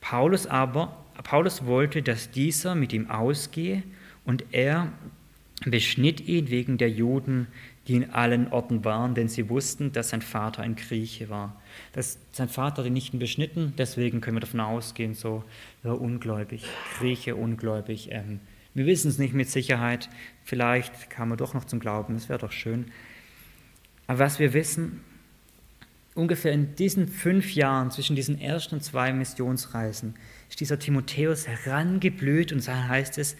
[0.00, 3.82] Paulus aber, Paulus wollte, dass dieser mit ihm ausgehe
[4.24, 4.92] und er
[5.64, 7.46] beschnitt ihn wegen der Juden,
[7.88, 11.60] die in allen Orten waren, denn sie wussten, dass sein Vater ein Grieche war.
[11.92, 15.44] Das, sein Vater hat ihn nicht beschnitten, deswegen können wir davon ausgehen, so
[15.84, 16.64] ja, ungläubig,
[16.98, 18.08] Grieche ungläubig.
[18.10, 18.40] Ähm,
[18.74, 20.10] wir wissen es nicht mit Sicherheit,
[20.44, 22.86] vielleicht kam er doch noch zum Glauben, das wäre doch schön.
[24.08, 25.00] Aber was wir wissen,
[26.14, 30.14] ungefähr in diesen fünf Jahren zwischen diesen ersten zwei Missionsreisen
[30.48, 33.36] ist dieser Timotheus herangeblüht und so heißt es,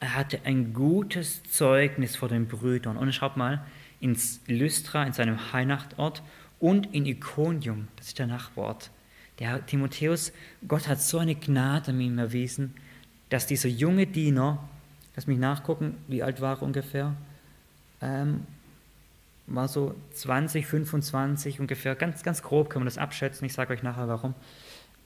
[0.00, 2.96] er hatte ein gutes Zeugnis vor den Brüdern.
[2.96, 3.64] Und schaut mal,
[4.00, 6.22] ins Lystra, in seinem Heimatort
[6.58, 8.90] und in Iconium, das ist der Nachbarort.
[9.38, 10.32] Der Timotheus,
[10.66, 12.74] Gott hat so eine Gnade an ihm erwiesen,
[13.30, 14.68] dass dieser junge Diener,
[15.14, 17.14] lass mich nachgucken, wie alt war er ungefähr?
[18.00, 18.44] Ähm,
[19.46, 23.84] war so 20, 25 ungefähr, ganz, ganz grob kann man das abschätzen, ich sage euch
[23.84, 24.34] nachher warum.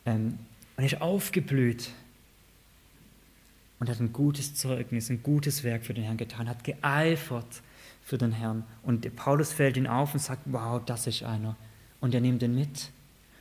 [0.06, 0.38] Ähm,
[0.76, 1.90] und ist aufgeblüht
[3.78, 7.62] und hat ein gutes Zeugnis, ein gutes Werk für den Herrn getan, hat geeifert
[8.02, 8.64] für den Herrn.
[8.82, 11.56] Und Paulus fällt ihn auf und sagt, wow, das ist einer.
[12.00, 12.90] Und er nimmt ihn mit.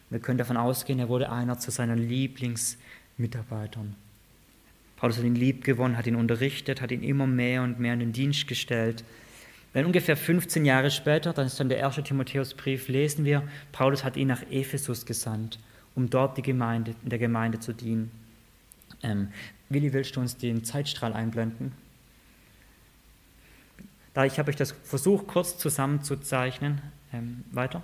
[0.09, 3.95] Wir können davon ausgehen, er wurde einer zu seinen Lieblingsmitarbeitern.
[4.97, 7.99] Paulus hat ihn lieb gewonnen, hat ihn unterrichtet, hat ihn immer mehr und mehr in
[7.99, 9.03] den Dienst gestellt.
[9.73, 13.43] Dann ungefähr 15 Jahre später, dann ist dann der erste Timotheusbrief, lesen wir,
[13.73, 15.59] Paulus hat ihn nach Ephesus gesandt,
[15.95, 18.11] um dort die Gemeinde, in der Gemeinde zu dienen.
[19.01, 19.29] Ähm,
[19.69, 21.71] Willi, willst du uns den Zeitstrahl einblenden?
[24.13, 26.81] Da ich habe euch das versucht, kurz zusammenzuzeichnen.
[27.13, 27.81] Ähm, weiter.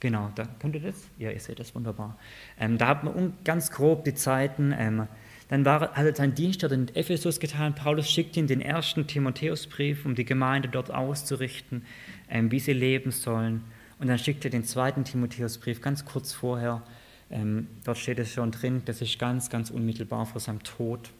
[0.00, 0.94] Genau, da könnt ihr das?
[1.18, 2.16] Ja, ihr seht das wunderbar.
[2.58, 4.72] Ähm, da hat man ganz grob die Zeiten.
[4.76, 5.08] Ähm,
[5.48, 7.74] dann war, hat er seinen Dienst dort in Ephesus getan.
[7.74, 11.84] Paulus schickt ihn den ersten Timotheusbrief, um die Gemeinde dort auszurichten,
[12.28, 13.64] ähm, wie sie leben sollen.
[13.98, 16.82] Und dann schickt er den zweiten Timotheusbrief ganz kurz vorher.
[17.30, 21.10] Ähm, dort steht es schon drin, das ist ganz, ganz unmittelbar vor seinem Tod,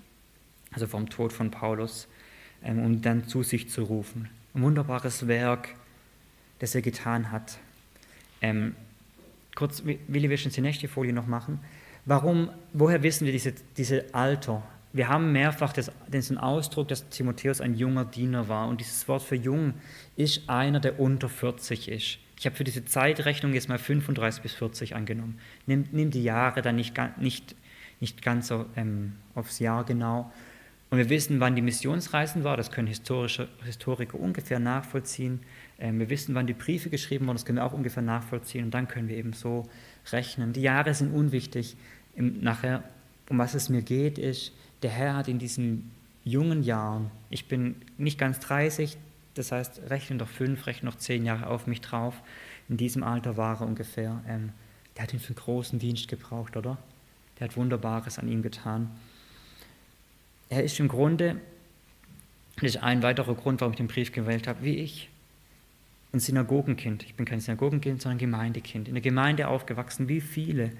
[0.72, 2.08] also vom Tod von Paulus,
[2.62, 4.30] ähm, um dann zu sich zu rufen.
[4.54, 5.74] Ein wunderbares Werk,
[6.60, 7.58] das er getan hat.
[8.40, 8.74] Ähm,
[9.54, 11.60] kurz, Willi, willst du die nächste Folie noch machen?
[12.06, 14.62] Warum, woher wissen wir diese, diese Alter?
[14.94, 18.68] Wir haben mehrfach das, diesen Ausdruck, dass Timotheus ein junger Diener war.
[18.68, 19.74] Und dieses Wort für jung
[20.16, 22.18] ist einer, der unter 40 ist.
[22.38, 25.38] Ich habe für diese Zeitrechnung jetzt mal 35 bis 40 angenommen.
[25.66, 27.56] Nimm, nimm die Jahre dann nicht, nicht,
[28.00, 30.32] nicht ganz so, ähm, aufs Jahr genau.
[30.90, 35.40] Und wir wissen, wann die Missionsreisen war, das können historische, Historiker ungefähr nachvollziehen.
[35.80, 38.66] Ähm, wir wissen, wann die Briefe geschrieben wurden, das können wir auch ungefähr nachvollziehen.
[38.66, 39.68] Und dann können wir eben so
[40.12, 40.52] rechnen.
[40.52, 41.76] Die Jahre sind unwichtig.
[42.14, 42.84] Im, nachher,
[43.28, 45.90] um was es mir geht, ist, der Herr hat in diesen
[46.24, 48.96] jungen Jahren, ich bin nicht ganz 30,
[49.38, 52.14] das heißt, rechne doch fünf, rechne noch zehn Jahre auf mich drauf.
[52.68, 54.22] In diesem Alter war er ungefähr.
[54.28, 54.52] Ähm,
[54.96, 56.76] der hat ihn für einen großen Dienst gebraucht, oder?
[57.38, 58.90] Der hat Wunderbares an ihm getan.
[60.48, 61.40] Er ist im Grunde,
[62.56, 65.08] das ist ein weiterer Grund, warum ich den Brief gewählt habe, wie ich
[66.12, 67.04] ein Synagogenkind.
[67.04, 68.88] Ich bin kein Synagogenkind, sondern Gemeindekind.
[68.88, 70.72] In der Gemeinde aufgewachsen, wie viele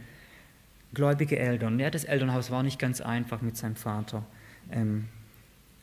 [0.95, 1.79] gläubige Eltern.
[1.79, 4.25] Ja, das Elternhaus war nicht ganz einfach mit seinem Vater.
[4.71, 5.09] Ähm,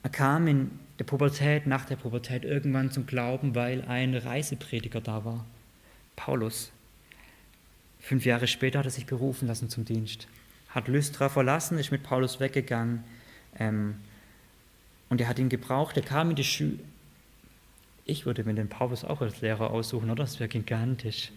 [0.03, 5.25] er kam in der Pubertät, nach der Pubertät irgendwann zum Glauben, weil ein Reiseprediger da
[5.25, 5.45] war.
[6.15, 6.71] Paulus.
[7.99, 10.27] Fünf Jahre später hat er sich berufen lassen zum Dienst.
[10.69, 13.03] Hat Lystra verlassen, ist mit Paulus weggegangen.
[13.57, 13.95] Ähm,
[15.09, 15.97] und er hat ihn gebraucht.
[15.97, 16.79] Er kam in die Schule
[18.05, 20.23] ich würde mir den Paulus auch als Lehrer aussuchen, oder?
[20.23, 21.31] Das wäre gigantisch.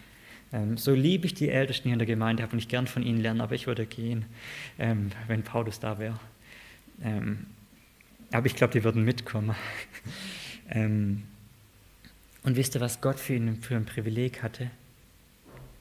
[0.53, 3.21] Ähm, so liebe ich die Ältesten hier in der Gemeinde, habe ich gern von ihnen
[3.21, 4.27] lernen, aber ich würde gehen,
[4.79, 6.21] ähm, wenn Paulus da wäre.
[7.03, 7.47] Ähm,
[8.33, 9.55] aber ich glaube, die würden mitkommen.
[10.71, 11.25] ähm,
[12.43, 14.71] und wisst ihr, was Gott für ihn für ein Privileg hatte?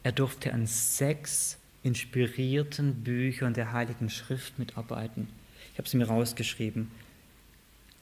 [0.04, 5.28] Er durfte an sechs inspirierten Büchern der Heiligen Schrift mitarbeiten.
[5.74, 6.90] Ich habe sie mir rausgeschrieben.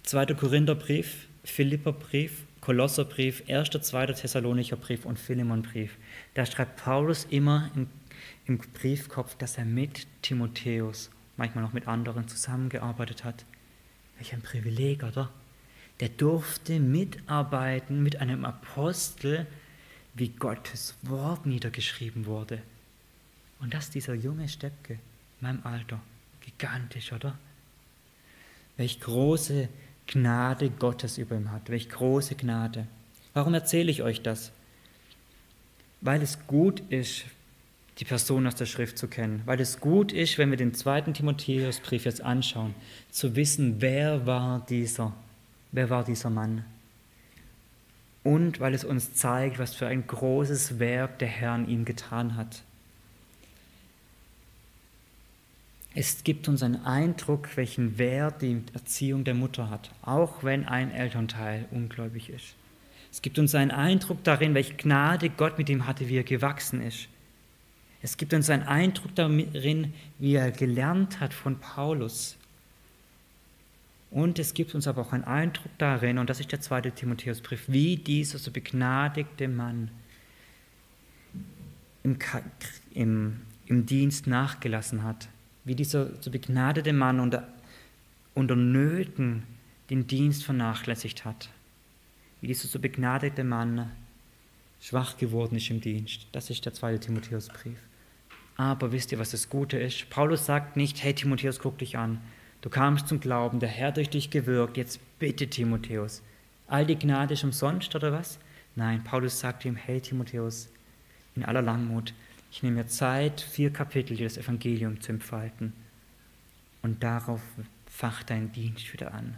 [0.04, 4.08] Zweiter Korintherbrief, Philipperbrief, Kolosserbrief, 1., 2.
[4.08, 5.98] Thessalonicher Brief und Philemonbrief.
[6.34, 7.88] Da schreibt Paulus immer im,
[8.46, 13.46] im Briefkopf, dass er mit Timotheus, manchmal noch mit anderen, zusammengearbeitet hat.
[14.18, 15.32] Welch ein Privileg, oder?
[16.00, 19.46] Der durfte mitarbeiten mit einem Apostel,
[20.14, 22.62] wie Gottes Wort niedergeschrieben wurde.
[23.60, 25.00] Und das dieser junge Steppke in
[25.42, 26.02] meinem Alter.
[26.42, 27.38] Gigantisch, oder?
[28.78, 29.70] Welch große
[30.08, 31.70] Gnade Gottes über ihm hat.
[31.70, 32.88] Welch große Gnade.
[33.34, 34.52] Warum erzähle ich euch das?
[36.02, 37.26] Weil es gut ist,
[38.00, 39.42] die Person aus der Schrift zu kennen.
[39.46, 42.76] Weil es gut ist, wenn wir den zweiten Timotheusbrief jetzt anschauen,
[43.10, 45.14] zu wissen, wer war dieser,
[45.72, 46.66] wer war dieser Mann.
[48.24, 52.36] Und weil es uns zeigt, was für ein großes Werk der Herr in ihm getan
[52.36, 52.64] hat.
[55.98, 60.92] Es gibt uns einen Eindruck, welchen Wert die Erziehung der Mutter hat, auch wenn ein
[60.92, 62.56] Elternteil ungläubig ist.
[63.14, 66.82] Es gibt uns einen Eindruck darin, welche Gnade Gott mit ihm hatte, wie er gewachsen
[66.82, 67.08] ist.
[68.06, 72.38] Es gibt uns einen Eindruck darin, wie er gelernt hat von Paulus.
[74.12, 77.64] Und es gibt uns aber auch einen Eindruck darin, und das ist der zweite Timotheusbrief,
[77.66, 79.90] wie dieser so begnadigte Mann
[82.04, 82.20] im,
[82.94, 85.28] im, im Dienst nachgelassen hat
[85.64, 87.48] wie dieser so begnadete Mann unter,
[88.36, 89.42] unter Nöten
[89.90, 91.50] den Dienst vernachlässigt hat.
[92.40, 93.92] Wie dieser so begnadete Mann
[94.80, 96.28] schwach geworden ist im Dienst.
[96.34, 97.80] Das ist der zweite Timotheusbrief.
[98.58, 100.10] Aber wisst ihr, was das Gute ist?
[100.10, 102.22] Paulus sagt nicht, hey Timotheus, guck dich an.
[102.62, 106.22] Du kamst zum Glauben, der Herr durch dich gewirkt, jetzt bitte Timotheus.
[106.68, 108.40] All die Gnade ist umsonst oder was?
[108.76, 110.70] Nein, Paulus sagt ihm, hey Timotheus,
[111.36, 112.14] in aller Langmut,
[112.52, 115.74] ich nehme mir Zeit, vier Kapitel, dir das Evangelium zu entfalten.
[116.82, 117.42] Und darauf
[117.86, 119.38] facht dein Dienst wieder an.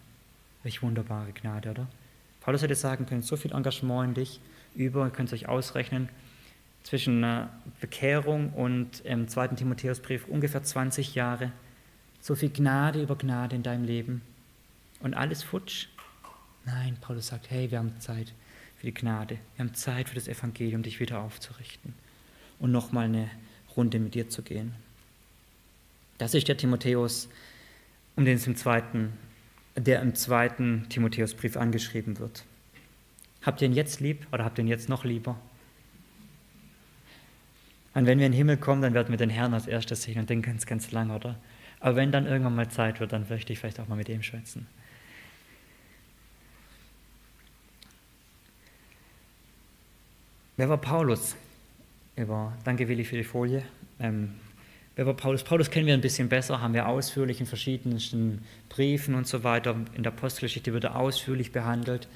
[0.63, 1.87] Welch wunderbare Gnade, oder?
[2.41, 4.39] Paulus hätte sagen können, so viel Engagement in dich
[4.75, 6.09] über, ihr könnt es euch ausrechnen,
[6.87, 7.49] zwischen
[7.81, 11.51] Bekehrung und im zweiten Timotheusbrief ungefähr 20 Jahre.
[12.21, 14.21] So viel Gnade über Gnade in deinem Leben.
[15.01, 15.87] Und alles futsch?
[16.63, 18.33] Nein, Paulus sagt, hey, wir haben Zeit
[18.77, 19.37] für die Gnade.
[19.57, 21.93] Wir haben Zeit für das Evangelium, dich wieder aufzurichten
[22.57, 23.29] und nochmal eine
[23.75, 24.73] Runde mit dir zu gehen.
[26.19, 27.27] Das ist der Timotheus,
[28.15, 29.11] um den es im zweiten,
[29.75, 32.45] der im zweiten Timotheusbrief angeschrieben wird.
[33.41, 35.37] Habt ihr ihn jetzt lieb oder habt ihr ihn jetzt noch lieber?
[37.97, 40.19] Und wenn wir in den Himmel kommen, dann werden wir den Herrn als erstes sehen
[40.19, 41.35] und den ganz, ganz lang, oder?
[41.79, 44.21] Aber wenn dann irgendwann mal Zeit wird, dann möchte ich vielleicht auch mal mit ihm
[44.21, 44.67] schwätzen.
[50.57, 51.35] Wer war Paulus?
[52.15, 53.63] über, danke Willi für die Folie.
[53.99, 54.35] Ähm,
[54.95, 55.43] wer war Paulus?
[55.43, 59.75] Paulus kennen wir ein bisschen besser, haben wir ausführlich in verschiedenen Briefen und so weiter.
[59.95, 62.07] In der Apostelgeschichte wird er ausführlich behandelt.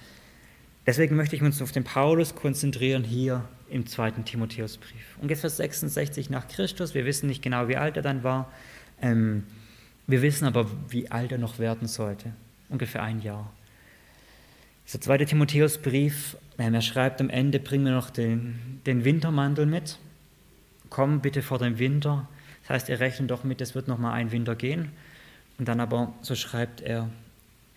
[0.85, 5.17] Deswegen möchte ich uns auf den Paulus konzentrieren hier im zweiten Timotheusbrief.
[5.21, 6.95] Ungefähr 66 nach Christus.
[6.95, 8.51] Wir wissen nicht genau, wie alt er dann war.
[9.01, 9.43] Ähm,
[10.07, 12.33] wir wissen aber, wie alt er noch werden sollte.
[12.69, 13.51] Ungefähr ein Jahr.
[14.91, 19.99] Der zweite Timotheusbrief, er schreibt am Ende, bring mir noch den, den Wintermantel mit.
[20.89, 22.27] Komm bitte vor dem Winter.
[22.63, 24.91] Das heißt, er rechnet doch mit, es wird noch mal ein Winter gehen.
[25.57, 27.09] Und dann aber, so schreibt er,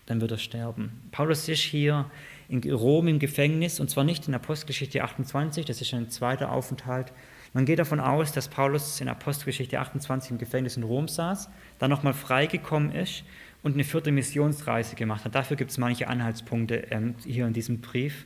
[0.07, 0.91] dann wird er sterben.
[1.11, 2.09] Paulus ist hier
[2.47, 7.11] in Rom im Gefängnis, und zwar nicht in Apostelgeschichte 28, das ist ein zweiter Aufenthalt.
[7.53, 11.89] Man geht davon aus, dass Paulus in Apostelgeschichte 28 im Gefängnis in Rom saß, dann
[11.89, 13.23] nochmal freigekommen ist
[13.63, 15.33] und eine vierte Missionsreise gemacht hat.
[15.33, 18.25] Dafür gibt es manche Anhaltspunkte ähm, hier in diesem Brief.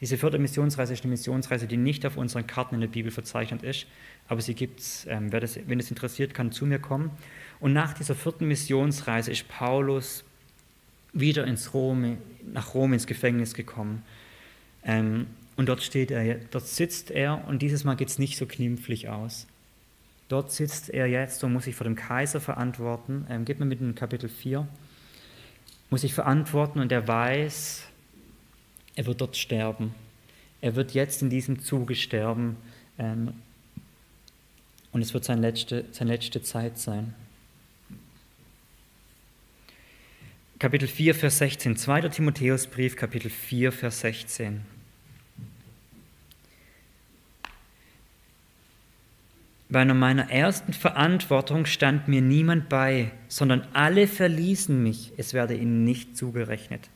[0.00, 3.62] Diese vierte Missionsreise ist eine Missionsreise, die nicht auf unseren Karten in der Bibel verzeichnet
[3.62, 3.86] ist,
[4.26, 5.06] aber sie gibt es.
[5.08, 7.12] Ähm, wenn es interessiert, kann zu mir kommen.
[7.60, 10.24] Und nach dieser vierten Missionsreise ist Paulus
[11.12, 12.18] wieder ins Rom,
[12.52, 14.02] nach Rom ins Gefängnis gekommen.
[14.84, 18.46] Ähm, und dort steht er, dort sitzt er und dieses Mal geht es nicht so
[18.46, 19.46] knimpflich aus.
[20.28, 23.26] Dort sitzt er jetzt und muss sich vor dem Kaiser verantworten.
[23.28, 24.66] Ähm, geht mir mit in Kapitel 4.
[25.90, 27.84] Muss sich verantworten und er weiß,
[28.96, 29.94] er wird dort sterben.
[30.62, 32.56] Er wird jetzt in diesem Zuge sterben.
[32.98, 33.34] Ähm,
[34.92, 37.14] und es wird seine letzte, seine letzte Zeit sein.
[40.62, 41.76] Kapitel 4, Vers 16.
[41.76, 42.02] 2.
[42.02, 44.60] Timotheusbrief, Kapitel 4, Vers 16.
[49.68, 55.82] Bei meiner ersten Verantwortung stand mir niemand bei, sondern alle verließen mich, es werde ihnen
[55.82, 56.90] nicht zugerechnet.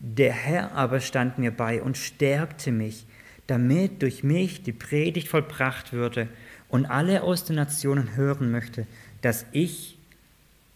[0.00, 3.06] Der Herr aber stand mir bei und stärkte mich,
[3.46, 6.26] damit durch mich die Predigt vollbracht würde
[6.68, 8.88] und alle aus den Nationen hören möchte,
[9.20, 9.96] dass ich,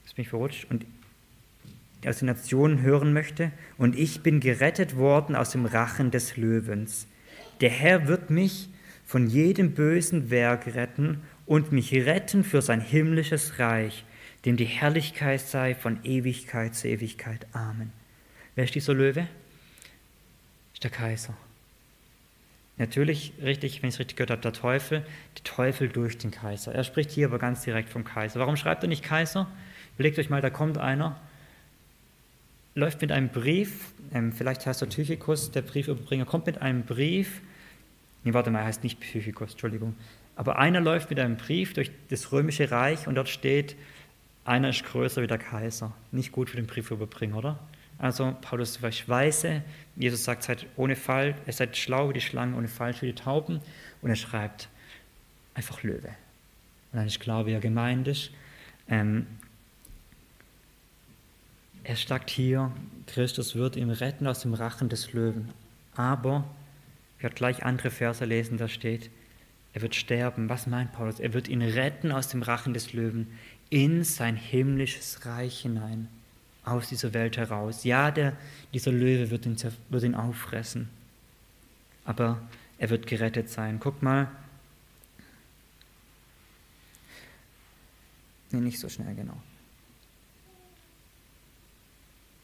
[0.05, 0.87] das bin ich verrutscht, und
[2.09, 7.07] aus den Nationen hören möchte, und ich bin gerettet worden aus dem Rachen des Löwens.
[7.61, 8.69] Der Herr wird mich
[9.05, 14.05] von jedem bösen Werk retten und mich retten für sein himmlisches Reich,
[14.45, 17.47] dem die Herrlichkeit sei von Ewigkeit zu Ewigkeit.
[17.53, 17.93] Amen.
[18.55, 19.29] Wer ist dieser Löwe?
[20.75, 21.35] Ist der Kaiser.
[22.79, 25.03] Natürlich, richtig, wenn ich es richtig gehört habe, der Teufel,
[25.37, 26.75] der Teufel durch den Kaiser.
[26.75, 28.39] Er spricht hier aber ganz direkt vom Kaiser.
[28.39, 29.49] Warum schreibt er nicht Kaiser?
[29.95, 31.19] Überlegt euch mal, da kommt einer,
[32.77, 37.41] läuft mit einem Brief, ähm, vielleicht heißt er Tychikus, der Briefüberbringer, kommt mit einem Brief,
[38.23, 39.97] nee, warte mal, er heißt nicht Tychikus, Entschuldigung,
[40.37, 43.75] aber einer läuft mit einem Brief durch das römische Reich und dort steht,
[44.45, 45.93] einer ist größer wie der Kaiser.
[46.13, 47.59] Nicht gut für den Briefüberbringer, oder?
[47.99, 49.63] Also Paulus ich weise,
[49.97, 53.15] Jesus sagt, seid ohne Fall, ihr seid schlau wie die Schlangen, ohne falsch wie die
[53.15, 53.61] Tauben.
[54.03, 54.69] Und er schreibt
[55.55, 56.09] einfach Löwe.
[56.93, 58.31] Und dann ist klar, wie er gemeint ist.
[58.89, 59.27] Ähm,
[61.87, 62.73] er sagt hier,
[63.07, 65.53] Christus wird ihn retten aus dem Rachen des Löwen.
[65.95, 66.45] Aber,
[67.17, 69.09] ich werde gleich andere Verse lesen, da steht,
[69.73, 70.49] er wird sterben.
[70.49, 71.21] Was meint Paulus?
[71.21, 73.29] Er wird ihn retten aus dem Rachen des Löwen
[73.71, 76.09] in sein himmlisches Reich hinein,
[76.65, 77.85] aus dieser Welt heraus.
[77.85, 78.33] Ja, der,
[78.73, 79.57] dieser Löwe wird ihn,
[79.89, 80.89] wird ihn auffressen,
[82.05, 82.43] aber
[82.79, 83.79] er wird gerettet sein.
[83.79, 84.29] Guck mal.
[88.51, 89.41] Nee, nicht so schnell, genau.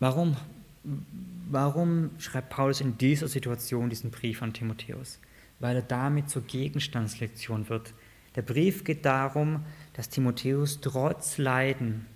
[0.02, 0.36] Warum,
[1.48, 5.20] warum schreibt Paulus in dieser Situation diesen Brief an Timotheus?
[5.62, 7.94] weil er damit zur Gegenstandslektion wird,
[8.34, 12.06] Der Brief geht darum, dass Timotheus trotz Leiden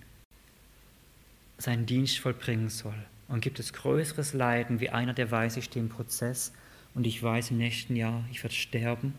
[1.59, 2.97] seinen Dienst vollbringen soll.
[3.29, 6.53] Und gibt es größeres Leiden, wie einer, der weiß, ich stehe im Prozess
[6.95, 9.15] und ich weiß im nächsten Jahr, ich werde sterben?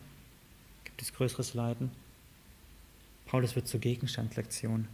[0.84, 1.90] Gibt es größeres Leiden?
[3.26, 4.88] Paulus wird zur Gegenstandslektion.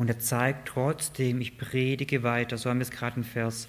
[0.00, 2.56] Und er zeigt trotzdem, ich predige weiter.
[2.56, 3.68] So haben wir es gerade in Vers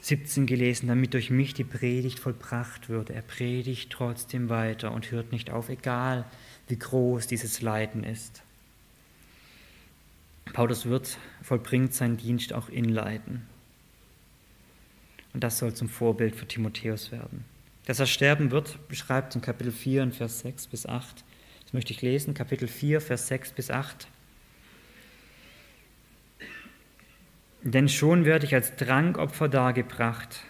[0.00, 3.14] 17 gelesen, damit durch mich die Predigt vollbracht würde.
[3.14, 6.24] Er predigt trotzdem weiter und hört nicht auf, egal
[6.66, 8.42] wie groß dieses Leiden ist.
[10.52, 13.46] Paulus wird, vollbringt seinen Dienst auch in Leiden.
[15.32, 17.44] Und das soll zum Vorbild für Timotheus werden.
[17.86, 21.22] Dass er sterben wird, beschreibt in Kapitel 4 in Vers 6 bis 8.
[21.62, 24.08] Das möchte ich lesen, Kapitel 4, Vers 6 bis 8.
[27.62, 30.40] Denn schon werde ich als Drankopfer dargebracht.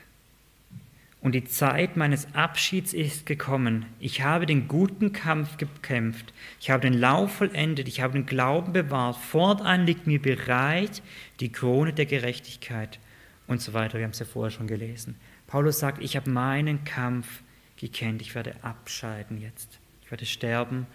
[1.20, 3.84] Und die Zeit meines Abschieds ist gekommen.
[3.98, 6.32] Ich habe den guten Kampf gekämpft.
[6.60, 7.88] Ich habe den Lauf vollendet.
[7.88, 9.16] Ich habe den Glauben bewahrt.
[9.16, 11.02] Fortan liegt mir bereit
[11.40, 12.98] die Krone der Gerechtigkeit
[13.46, 13.98] und so weiter.
[13.98, 15.16] Wir haben es ja vorher schon gelesen.
[15.46, 17.42] Paulus sagt, ich habe meinen Kampf
[17.76, 18.22] gekannt.
[18.22, 19.78] Ich werde abscheiden jetzt.
[20.02, 20.86] Ich werde sterben.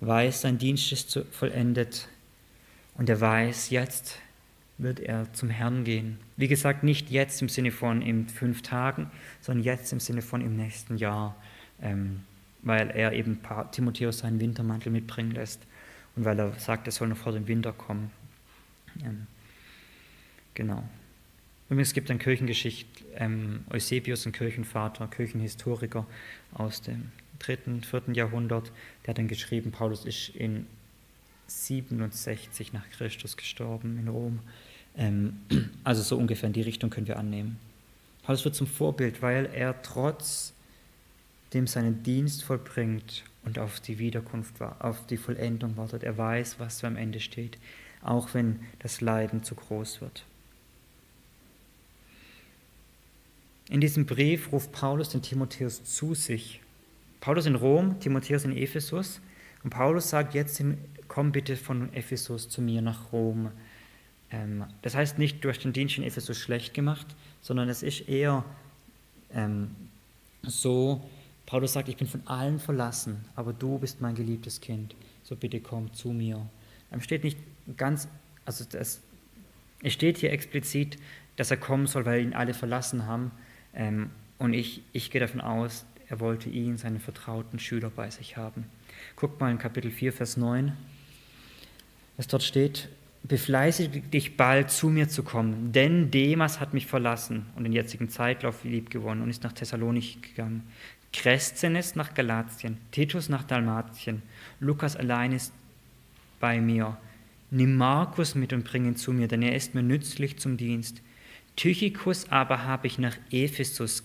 [0.00, 2.08] Weiß, sein Dienst ist vollendet.
[2.94, 4.20] Und er weiß, jetzt
[4.78, 6.18] wird er zum Herrn gehen.
[6.36, 9.10] Wie gesagt, nicht jetzt im Sinne von in fünf Tagen,
[9.40, 11.36] sondern jetzt im Sinne von im nächsten Jahr,
[11.80, 12.20] ähm,
[12.62, 13.40] weil er eben
[13.72, 15.62] Timotheus seinen Wintermantel mitbringen lässt
[16.14, 18.10] und weil er sagt, er soll noch vor dem Winter kommen.
[19.02, 19.26] Ähm,
[20.54, 20.82] genau.
[21.68, 26.06] Übrigens gibt es eine Kirchengeschichte, ähm, Eusebius, ein Kirchenvater, Kirchenhistoriker
[26.54, 28.72] aus dem dritten, vierten Jahrhundert,
[29.02, 30.66] der hat dann geschrieben, Paulus ist in
[31.48, 34.40] 67 nach Christus gestorben in Rom.
[34.96, 35.40] Ähm,
[35.84, 37.58] also so ungefähr in die Richtung können wir annehmen.
[38.22, 40.52] Paulus wird zum Vorbild, weil er trotz
[41.54, 46.02] dem seinen Dienst vollbringt und auf die Wiederkunft, auf die Vollendung wartet.
[46.02, 47.58] Er weiß, was am Ende steht,
[48.02, 50.24] auch wenn das Leiden zu groß wird.
[53.68, 56.60] In diesem Brief ruft Paulus den Timotheus zu sich.
[57.20, 59.20] Paulus in Rom, Timotheus in Ephesus.
[59.64, 60.62] Und Paulus sagt jetzt,
[61.08, 63.50] komm bitte von Ephesus zu mir nach Rom.
[64.36, 67.06] Ähm, das heißt nicht, du hast den Dienst in Ephesus schlecht gemacht,
[67.40, 68.44] sondern es ist eher
[69.32, 69.70] ähm,
[70.42, 71.08] so,
[71.46, 75.60] Paulus sagt, ich bin von allen verlassen, aber du bist mein geliebtes Kind, so bitte
[75.60, 76.46] komm zu mir.
[76.90, 77.38] Es steht nicht
[77.76, 78.08] ganz,
[78.44, 79.00] also das,
[79.82, 80.98] es steht hier explizit,
[81.36, 83.30] dass er kommen soll, weil ihn alle verlassen haben.
[83.74, 88.36] Ähm, und ich, ich gehe davon aus, er wollte ihn, seinen vertrauten Schüler bei sich
[88.36, 88.64] haben.
[89.16, 90.72] Guckt mal in Kapitel 4, Vers 9,
[92.16, 92.88] was dort steht
[93.28, 98.08] befleißige dich bald zu mir zu kommen, denn Demas hat mich verlassen und den jetzigen
[98.08, 100.62] Zeitlauf lieb gewonnen und ist nach Thessalonich gegangen.
[101.12, 104.22] Crescenes nach Galatien, Titus nach Dalmatien,
[104.60, 105.52] Lukas allein ist
[106.40, 106.96] bei mir.
[107.50, 111.00] Nimm Markus mit und bring ihn zu mir, denn er ist mir nützlich zum Dienst.
[111.54, 114.02] Tychicus aber habe ich nach Ephesus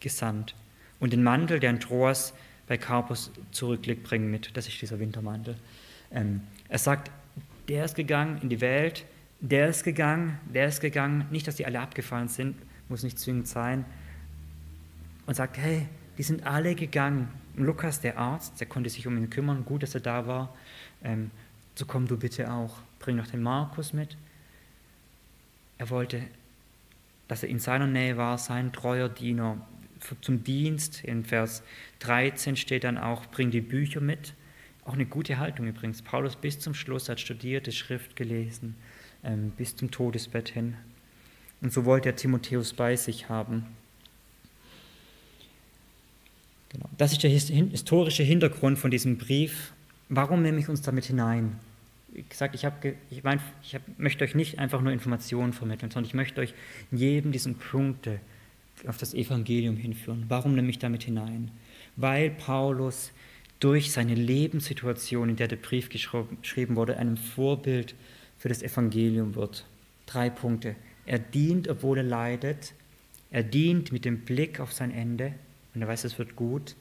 [0.00, 0.54] gesandt
[0.98, 2.34] und den Mantel, der in Troas
[2.66, 4.56] bei Carpus zurückliegt, bringen mit.
[4.56, 5.56] Das ist dieser Wintermantel.
[6.10, 7.10] Ähm, er sagt,
[7.68, 9.04] der ist gegangen in die Welt,
[9.40, 11.26] der ist gegangen, der ist gegangen.
[11.30, 12.56] Nicht, dass die alle abgefallen sind,
[12.88, 13.84] muss nicht zwingend sein.
[15.26, 15.86] Und sagt, hey,
[16.18, 17.28] die sind alle gegangen.
[17.56, 20.54] Lukas, der Arzt, der konnte sich um ihn kümmern, gut, dass er da war.
[21.02, 21.30] Ähm,
[21.74, 22.78] so komm du bitte auch.
[22.98, 24.16] Bring noch den Markus mit.
[25.78, 26.22] Er wollte,
[27.28, 29.58] dass er in seiner Nähe war, sein treuer Diener
[30.20, 31.04] zum Dienst.
[31.04, 31.62] In Vers
[32.00, 34.34] 13 steht dann auch, bring die Bücher mit.
[34.84, 36.02] Auch eine gute Haltung übrigens.
[36.02, 38.76] Paulus bis zum Schluss hat studiert, die Schrift gelesen,
[39.22, 40.76] ähm, bis zum Todesbett hin.
[41.62, 43.64] Und so wollte er Timotheus bei sich haben.
[46.68, 46.88] Genau.
[46.98, 49.72] Das ist der historische Hintergrund von diesem Brief.
[50.08, 51.58] Warum nehme ich uns damit hinein?
[52.08, 55.90] Wie gesagt, ich, habe, ich, mein, ich hab, möchte euch nicht einfach nur Informationen vermitteln,
[55.90, 56.52] sondern ich möchte euch
[56.90, 58.20] in jedem dieser Punkte
[58.86, 60.26] auf das Evangelium hinführen.
[60.28, 61.50] Warum nehme ich damit hinein?
[61.96, 63.12] Weil Paulus
[63.64, 67.94] durch seine Lebenssituation, in der der Brief geschrieben wurde, einem Vorbild
[68.36, 69.64] für das Evangelium wird.
[70.04, 70.76] Drei Punkte.
[71.06, 72.74] Er dient, obwohl er leidet.
[73.30, 75.32] Er dient mit dem Blick auf sein Ende
[75.74, 76.76] und er weiß, es wird gut.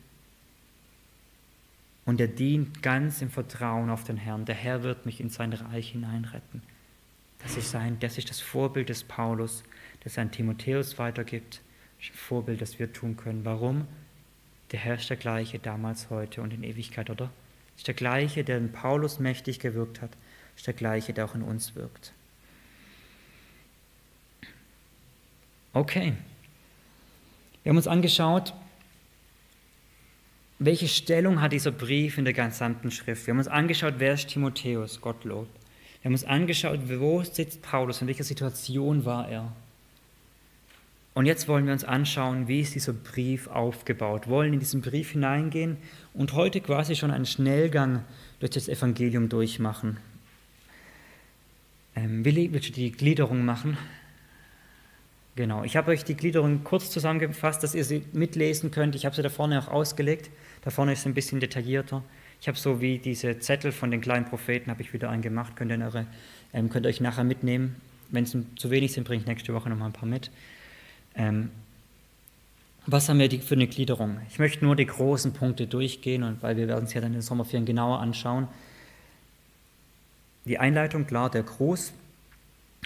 [2.04, 4.44] Und er dient ganz im Vertrauen auf den Herrn.
[4.44, 6.64] Der Herr wird mich in sein Reich hineinretten.
[7.40, 9.64] Das ist, sein, das ist das Vorbild des Paulus,
[10.04, 11.62] das an Timotheus weitergibt.
[11.98, 13.46] Das ist ein Vorbild, das wir tun können.
[13.46, 13.88] Warum?
[14.74, 17.30] Der Herr ist der gleiche damals, heute und in Ewigkeit, oder?
[17.78, 20.10] Ist der gleiche, der in Paulus mächtig gewirkt hat,
[20.58, 22.12] ist der gleiche, der auch in uns wirkt.
[25.74, 26.14] Okay.
[27.62, 28.54] Wir haben uns angeschaut,
[30.58, 33.28] welche Stellung hat dieser Brief in der gesamten Schrift?
[33.28, 35.48] Wir haben uns angeschaut, wer ist Timotheus, Gottlob.
[36.02, 39.56] Wir haben uns angeschaut, wo sitzt Paulus, in welcher Situation war er.
[41.14, 45.12] Und jetzt wollen wir uns anschauen, wie ist dieser Brief aufgebaut, wollen in diesen Brief
[45.12, 45.78] hineingehen
[46.14, 48.04] und heute quasi schon einen Schnellgang
[48.40, 49.98] durch das Evangelium durchmachen.
[51.96, 53.78] Ähm, Willi, willst du die Gliederung machen?
[55.36, 58.96] Genau, ich habe euch die Gliederung kurz zusammengefasst, dass ihr sie mitlesen könnt.
[58.96, 60.32] Ich habe sie da vorne auch ausgelegt.
[60.64, 62.04] Da vorne ist es ein bisschen detaillierter.
[62.42, 65.56] Ich habe so wie diese Zettel von den kleinen Propheten, habe ich wieder einen gemacht.
[65.56, 66.06] Könnt ihr, eure,
[66.54, 67.76] ähm, könnt ihr euch nachher mitnehmen.
[68.10, 70.30] Wenn es zu wenig sind, bringe ich nächste Woche nochmal ein paar mit.
[71.16, 71.52] Ähm,
[72.86, 74.20] was haben wir für eine Gliederung?
[74.30, 77.20] Ich möchte nur die großen Punkte durchgehen, und weil wir werden es ja dann in
[77.20, 78.48] den Sommerferien genauer anschauen.
[80.46, 81.94] Die Einleitung, klar, der Gruß,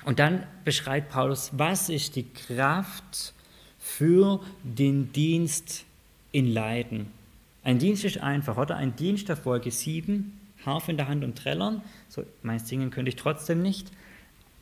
[0.05, 3.33] und dann beschreibt Paulus, was ist die Kraft
[3.79, 5.85] für den Dienst
[6.31, 7.07] in Leiden.
[7.63, 8.75] Ein Dienst ist einfach, oder?
[8.75, 11.81] Ein Dienst der Folge 7, Harfe in der Hand und Trällern.
[12.09, 13.91] So, meist singen könnte ich trotzdem nicht.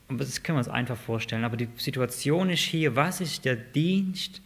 [0.08, 1.44] Aber das können wir uns einfach vorstellen.
[1.44, 4.40] Aber die Situation ist hier, was ist der Dienst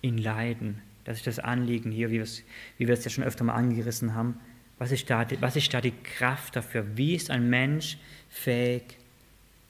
[0.00, 0.80] in Leiden?
[1.04, 4.40] Das ist das Anliegen hier, wie, wie wir es ja schon öfter mal angerissen haben.
[4.78, 6.96] Was ist, da, was ist da die Kraft dafür?
[6.96, 8.98] Wie ist ein Mensch fähig,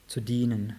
[0.09, 0.75] zu dienen.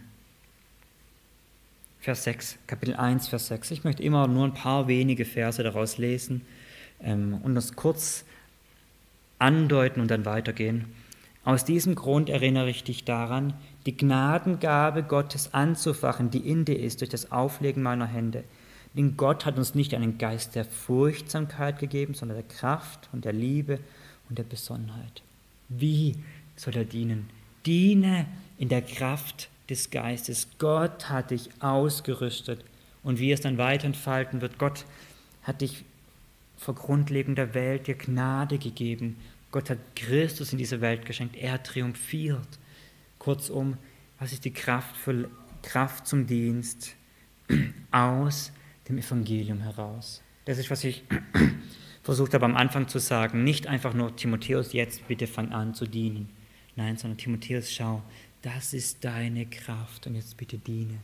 [2.01, 3.71] Vers 6, Kapitel 1, Vers 6.
[3.71, 6.41] Ich möchte immer nur ein paar wenige Verse daraus lesen
[7.01, 8.25] ähm, und das kurz
[9.37, 10.85] andeuten und dann weitergehen.
[11.45, 13.53] Aus diesem Grund erinnere ich dich daran,
[13.89, 18.43] die Gnadengabe Gottes anzufachen, die in dir ist, durch das Auflegen meiner Hände.
[18.93, 23.33] Denn Gott hat uns nicht einen Geist der Furchtsamkeit gegeben, sondern der Kraft und der
[23.33, 23.79] Liebe
[24.29, 25.23] und der Besonnenheit.
[25.69, 26.17] Wie
[26.55, 27.31] soll er dienen?
[27.65, 28.27] Diene
[28.59, 30.49] in der Kraft des Geistes.
[30.59, 32.63] Gott hat dich ausgerüstet.
[33.01, 34.85] Und wie es dann weiter entfalten wird, Gott
[35.41, 35.83] hat dich
[36.57, 39.17] vor Grundlegung der Welt dir Gnade gegeben.
[39.49, 41.35] Gott hat Christus in diese Welt geschenkt.
[41.37, 42.59] Er triumphiert.
[43.19, 43.77] Kurzum,
[44.17, 45.29] was ist die Kraft, für,
[45.61, 46.95] Kraft zum Dienst
[47.91, 48.51] aus
[48.87, 50.23] dem Evangelium heraus?
[50.45, 51.03] Das ist, was ich
[52.03, 53.43] versucht habe am Anfang zu sagen.
[53.43, 56.29] Nicht einfach nur Timotheus, jetzt bitte fang an zu dienen.
[56.75, 58.01] Nein, sondern Timotheus, schau,
[58.41, 60.97] das ist deine Kraft und jetzt bitte diene.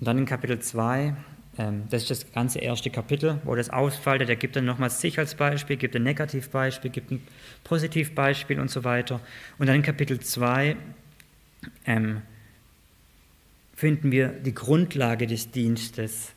[0.00, 1.16] Und dann in Kapitel 2, ähm,
[1.56, 5.36] das ist das ganze erste Kapitel, wo das ausfaltet, er gibt dann nochmals sich als
[5.36, 7.22] Beispiel, gibt ein Negativbeispiel, gibt ein
[7.62, 9.20] Positivbeispiel und so weiter.
[9.58, 10.76] Und dann in Kapitel 2
[11.86, 12.22] ähm,
[13.76, 16.32] finden wir die Grundlage des Dienstes.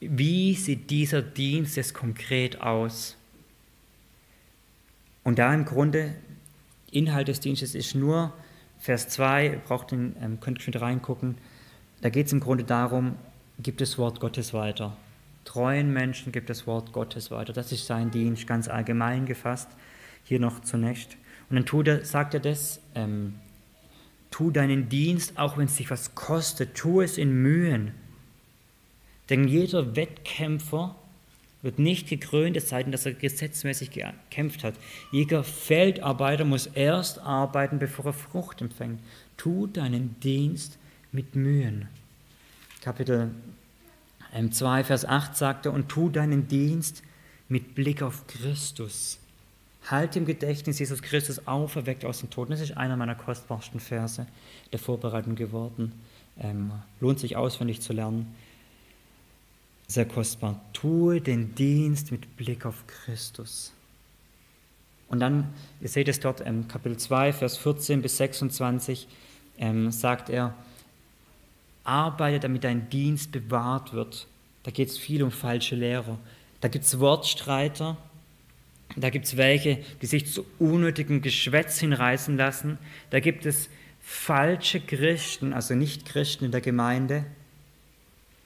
[0.00, 3.16] Wie sieht dieser Dienst jetzt konkret aus?
[5.24, 6.14] Und da im Grunde,
[6.90, 8.34] Inhalt des Dienstes ist nur
[8.78, 11.38] Vers 2, braucht den, ähm, könnt ihr schon reingucken,
[12.02, 13.14] da geht es im Grunde darum,
[13.62, 14.96] gibt das Wort Gottes weiter.
[15.44, 17.52] Treuen Menschen gibt das Wort Gottes weiter.
[17.52, 19.68] Das ist sein Dienst, ganz allgemein gefasst.
[20.24, 21.16] Hier noch zunächst.
[21.50, 23.34] Und dann tut er, sagt er das, ähm,
[24.30, 27.92] tu deinen Dienst, auch wenn es dich was kostet, tu es in Mühen.
[29.28, 30.96] Denn jeder Wettkämpfer
[31.62, 34.74] wird nicht gekrönt, es sei denn, dass er gesetzmäßig gekämpft hat.
[35.12, 39.00] Jeder Feldarbeiter muss erst arbeiten, bevor er Frucht empfängt.
[39.36, 40.78] Tu deinen Dienst
[41.12, 41.88] mit Mühen.
[42.82, 43.30] Kapitel
[44.50, 47.02] 2, ähm, Vers 8 sagt er, und tu deinen Dienst
[47.48, 49.18] mit Blick auf Christus.
[49.90, 52.52] Halt im Gedächtnis Jesus Christus auferweckt aus den Toten.
[52.52, 54.26] Das ist einer meiner kostbarsten Verse
[54.70, 55.92] der Vorbereitung geworden.
[56.38, 58.34] Ähm, lohnt sich auswendig zu lernen
[59.92, 60.60] sehr kostbar.
[60.72, 63.72] Tue den Dienst mit Blick auf Christus.
[65.08, 69.06] Und dann, ihr seht es dort im Kapitel 2, Vers 14 bis 26,
[69.58, 70.54] ähm, sagt er,
[71.84, 74.26] arbeite, damit dein Dienst bewahrt wird.
[74.62, 76.18] Da geht es viel um falsche Lehrer.
[76.60, 77.96] Da gibt es Wortstreiter,
[78.96, 82.78] da gibt es welche, die sich zu unnötigem Geschwätz hinreißen lassen.
[83.10, 83.68] Da gibt es
[84.00, 87.24] falsche Christen, also nicht Christen in der Gemeinde.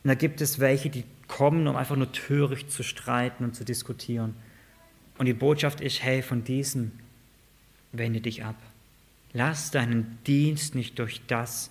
[0.05, 3.65] Und da gibt es welche, die kommen, um einfach nur töricht zu streiten und zu
[3.65, 4.37] diskutieren.
[5.19, 6.93] Und die Botschaft ist, hey, von diesen
[7.93, 8.57] wende dich ab.
[9.33, 11.71] Lass deinen Dienst nicht durch das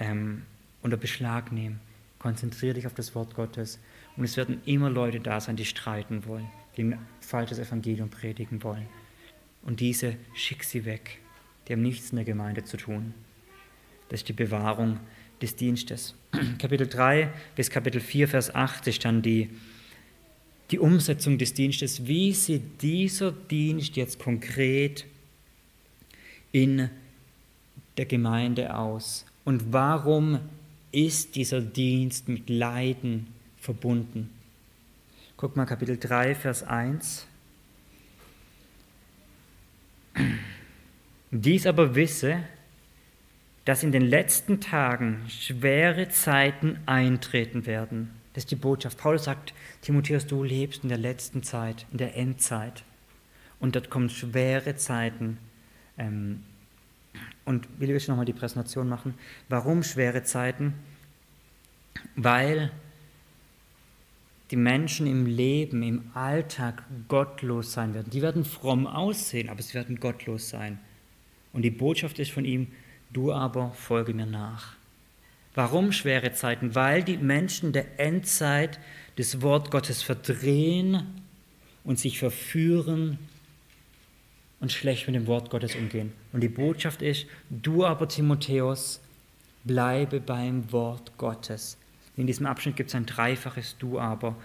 [0.00, 0.42] ähm,
[0.82, 1.78] unter Beschlag nehmen.
[2.18, 3.78] Konzentriere dich auf das Wort Gottes.
[4.16, 8.62] Und es werden immer Leute da sein, die streiten wollen, die ein falsches Evangelium predigen
[8.64, 8.86] wollen.
[9.62, 11.18] Und diese schick sie weg.
[11.68, 13.14] Die haben nichts in der Gemeinde zu tun.
[14.08, 14.98] Das ist die Bewahrung
[15.40, 16.14] des Dienstes.
[16.58, 19.50] Kapitel 3 bis Kapitel 4, Vers 8 ist dann die,
[20.70, 22.06] die Umsetzung des Dienstes.
[22.06, 25.06] Wie sieht dieser Dienst jetzt konkret
[26.52, 26.90] in
[27.96, 29.26] der Gemeinde aus?
[29.50, 30.38] Und warum
[30.92, 33.26] ist dieser Dienst mit Leiden
[33.58, 34.30] verbunden.
[35.36, 37.26] Guck mal Kapitel 3, Vers 1.
[41.32, 42.44] Dies aber wisse,
[43.64, 48.12] dass in den letzten Tagen schwere Zeiten eintreten werden.
[48.34, 48.98] Das ist die Botschaft.
[48.98, 52.84] Paulus sagt, Timotheus, du lebst in der letzten Zeit, in der Endzeit.
[53.58, 55.38] Und dort kommen schwere Zeiten.
[55.98, 56.44] Ähm,
[57.50, 59.14] und will ich nochmal die Präsentation machen.
[59.48, 60.74] Warum schwere Zeiten?
[62.14, 62.70] Weil
[64.50, 68.10] die Menschen im Leben, im Alltag gottlos sein werden.
[68.10, 70.78] Die werden fromm aussehen, aber sie werden gottlos sein.
[71.52, 72.68] Und die Botschaft ist von ihm,
[73.12, 74.74] du aber folge mir nach.
[75.54, 76.74] Warum schwere Zeiten?
[76.76, 78.78] Weil die Menschen der Endzeit
[79.16, 81.02] das Wort Gottes verdrehen
[81.82, 83.18] und sich verführen
[84.60, 86.12] und schlecht mit dem Wort Gottes umgehen.
[86.32, 89.00] Und die Botschaft ist, du aber Timotheus,
[89.64, 91.76] bleibe beim Wort Gottes.
[92.16, 94.36] In diesem Abschnitt gibt es ein dreifaches Du aber.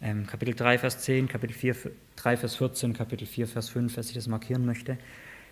[0.00, 1.76] Ähm, Kapitel 3, Vers 10, Kapitel 4,
[2.16, 4.98] 3, Vers 14, Kapitel 4, Vers 5, wer sich das markieren möchte,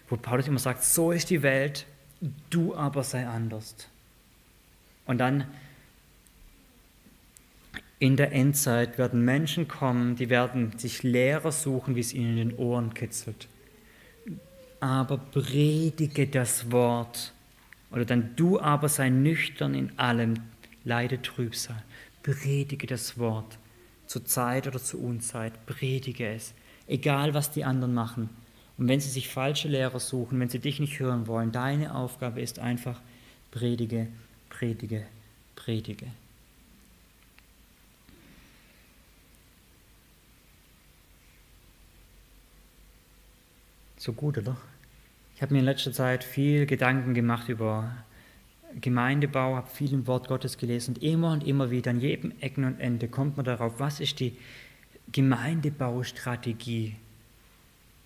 [0.08, 1.86] wo Paulus immer sagt, so ist die Welt,
[2.50, 3.74] du aber sei anders.
[5.06, 5.44] Und dann
[8.00, 12.48] in der Endzeit werden Menschen kommen, die werden sich Lehrer suchen, wie es ihnen in
[12.48, 13.46] den Ohren kitzelt.
[14.80, 17.32] Aber predige das Wort.
[17.92, 20.34] Oder dann du aber sei nüchtern in allem,
[20.84, 21.82] leide Trübsal.
[22.22, 23.58] Predige das Wort.
[24.06, 25.66] Zur Zeit oder zur Unzeit.
[25.66, 26.54] Predige es.
[26.86, 28.30] Egal, was die anderen machen.
[28.78, 32.40] Und wenn sie sich falsche Lehrer suchen, wenn sie dich nicht hören wollen, deine Aufgabe
[32.40, 33.00] ist einfach,
[33.50, 34.08] predige,
[34.48, 35.06] predige,
[35.54, 36.06] predige.
[43.98, 44.56] So gut, oder?
[45.40, 47.96] Ich habe mir in letzter Zeit viel Gedanken gemacht über
[48.78, 52.64] Gemeindebau, habe viel im Wort Gottes gelesen und immer und immer wieder an jedem Ecken
[52.64, 54.36] und Ende kommt man darauf, was ist die
[55.12, 56.94] Gemeindebaustrategie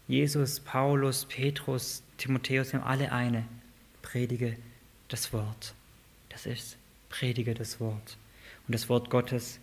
[0.06, 3.44] Jesus, Paulus, Petrus, Timotheus, wir haben alle eine.
[4.00, 4.56] Predige
[5.08, 5.74] das Wort.
[6.28, 6.76] Das ist,
[7.08, 8.16] predige das Wort.
[8.68, 9.58] Und das Wort Gottes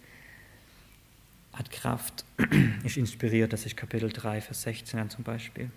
[1.53, 2.25] hat Kraft,
[2.83, 5.71] ist inspiriert, das ist Kapitel 3, Vers 16 dann zum Beispiel.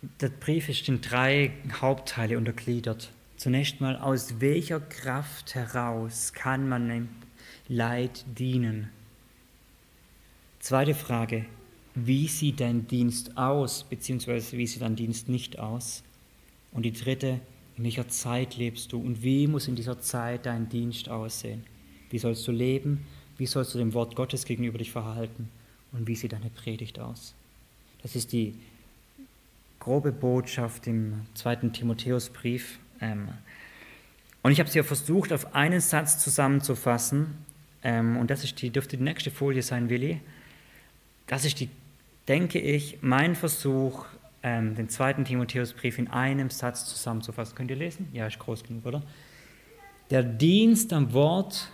[0.00, 3.10] Der Brief ist in drei Hauptteile untergliedert.
[3.36, 7.08] Zunächst mal, aus welcher Kraft heraus kann man dem
[7.66, 8.90] Leid dienen?
[10.60, 11.46] Zweite Frage,
[11.96, 16.04] wie sieht dein Dienst aus, beziehungsweise wie sieht dein Dienst nicht aus?
[16.70, 17.40] Und die dritte,
[17.76, 21.64] in welcher Zeit lebst du und wie muss in dieser Zeit dein Dienst aussehen?
[22.10, 23.04] Wie sollst du leben?
[23.36, 25.48] Wie sollst du dem Wort Gottes gegenüber dich verhalten?
[25.90, 27.34] Und wie sieht deine Predigt aus?
[28.02, 28.54] Das ist die
[29.88, 32.78] grobe Botschaft im zweiten Timotheusbrief.
[33.00, 33.28] Ähm,
[34.42, 37.38] und ich habe sie ja versucht, auf einen Satz zusammenzufassen.
[37.82, 40.20] Ähm, und das ist die, dürfte die nächste Folie sein, Willi.
[41.26, 41.70] Das ist, die,
[42.28, 44.04] denke ich, mein Versuch,
[44.42, 47.54] ähm, den zweiten Timotheusbrief in einem Satz zusammenzufassen.
[47.54, 48.10] Könnt ihr lesen?
[48.12, 49.02] Ja, ist groß genug, oder?
[50.10, 51.72] Der Dienst am Wort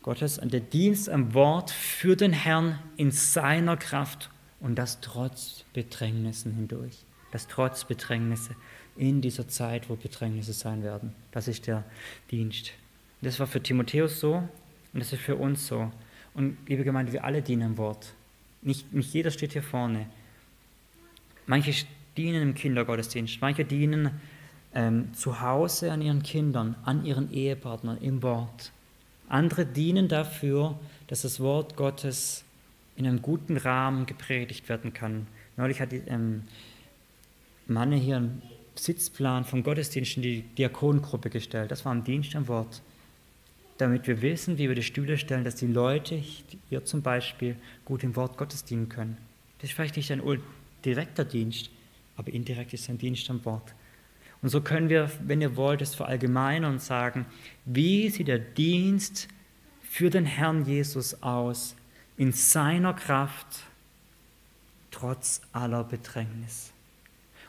[0.00, 4.30] Gottes, der Dienst am Wort für den Herrn in seiner Kraft
[4.62, 7.04] und das trotz Bedrängnissen hindurch.
[7.32, 8.54] Das trotz Bedrängnisse
[8.96, 11.14] in dieser Zeit, wo Bedrängnisse sein werden.
[11.32, 11.84] Das ist der
[12.30, 12.72] Dienst.
[13.20, 15.90] Das war für Timotheus so und das ist für uns so.
[16.34, 18.14] Und liebe Gemeinde, wir alle dienen am Wort.
[18.62, 20.06] Nicht, nicht jeder steht hier vorne.
[21.46, 21.86] Manche
[22.16, 24.20] dienen im Kindergottesdienst, manche dienen
[24.74, 28.72] ähm, zu Hause an ihren Kindern, an ihren Ehepartnern, im Wort.
[29.28, 32.44] Andere dienen dafür, dass das Wort Gottes
[33.02, 35.26] in einem guten Rahmen gepredigt werden kann.
[35.56, 36.42] Neulich hat die ähm,
[37.66, 38.42] Manne hier einen
[38.74, 41.70] Sitzplan vom Gottesdienst in die Diakonengruppe gestellt.
[41.70, 42.82] Das war am Dienst am Wort
[43.82, 46.14] damit wir wissen, wie wir die Stühle stellen, dass die Leute
[46.68, 49.16] hier zum Beispiel gut im Wort Gottes dienen können.
[49.58, 50.22] Das ist vielleicht nicht ein
[50.84, 51.68] direkter Dienst,
[52.16, 53.74] aber indirekt ist ein Dienst am Wort.
[54.40, 57.26] Und so können wir, wenn ihr wollt, es verallgemeinern und sagen,
[57.64, 59.26] wie sieht der Dienst
[59.82, 61.74] für den Herrn Jesus aus
[62.16, 63.64] in seiner Kraft
[64.90, 66.72] trotz aller Bedrängnis.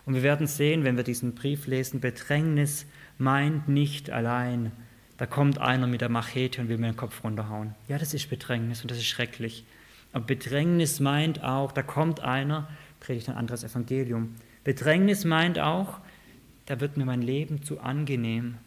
[0.05, 2.85] Und wir werden sehen, wenn wir diesen Brief lesen, Bedrängnis
[3.17, 4.71] meint nicht allein
[5.17, 7.75] da kommt einer mit der Machete und will mir den Kopf runterhauen.
[7.87, 9.63] Ja, das ist Bedrängnis und das ist schrecklich.
[10.11, 12.67] Aber Bedrängnis meint auch, da kommt einer,
[12.99, 14.35] predigt ein anderes Evangelium.
[14.63, 15.99] Bedrängnis meint auch,
[16.65, 18.57] da wird mir mein Leben zu angenehm.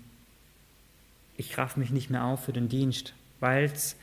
[1.37, 3.97] Ich raff mich nicht mehr auf für den Dienst, weil es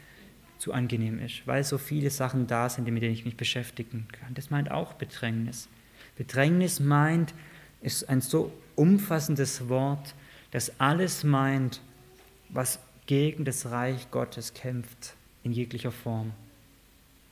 [0.64, 4.34] zu angenehm ist, weil so viele Sachen da sind, mit denen ich mich beschäftigen kann.
[4.34, 5.68] Das meint auch Bedrängnis.
[6.16, 7.34] Bedrängnis meint,
[7.82, 10.16] ist ein so umfassendes Wort,
[10.51, 11.82] das alles meint,
[12.47, 16.32] was gegen das Reich Gottes kämpft in jeglicher Form.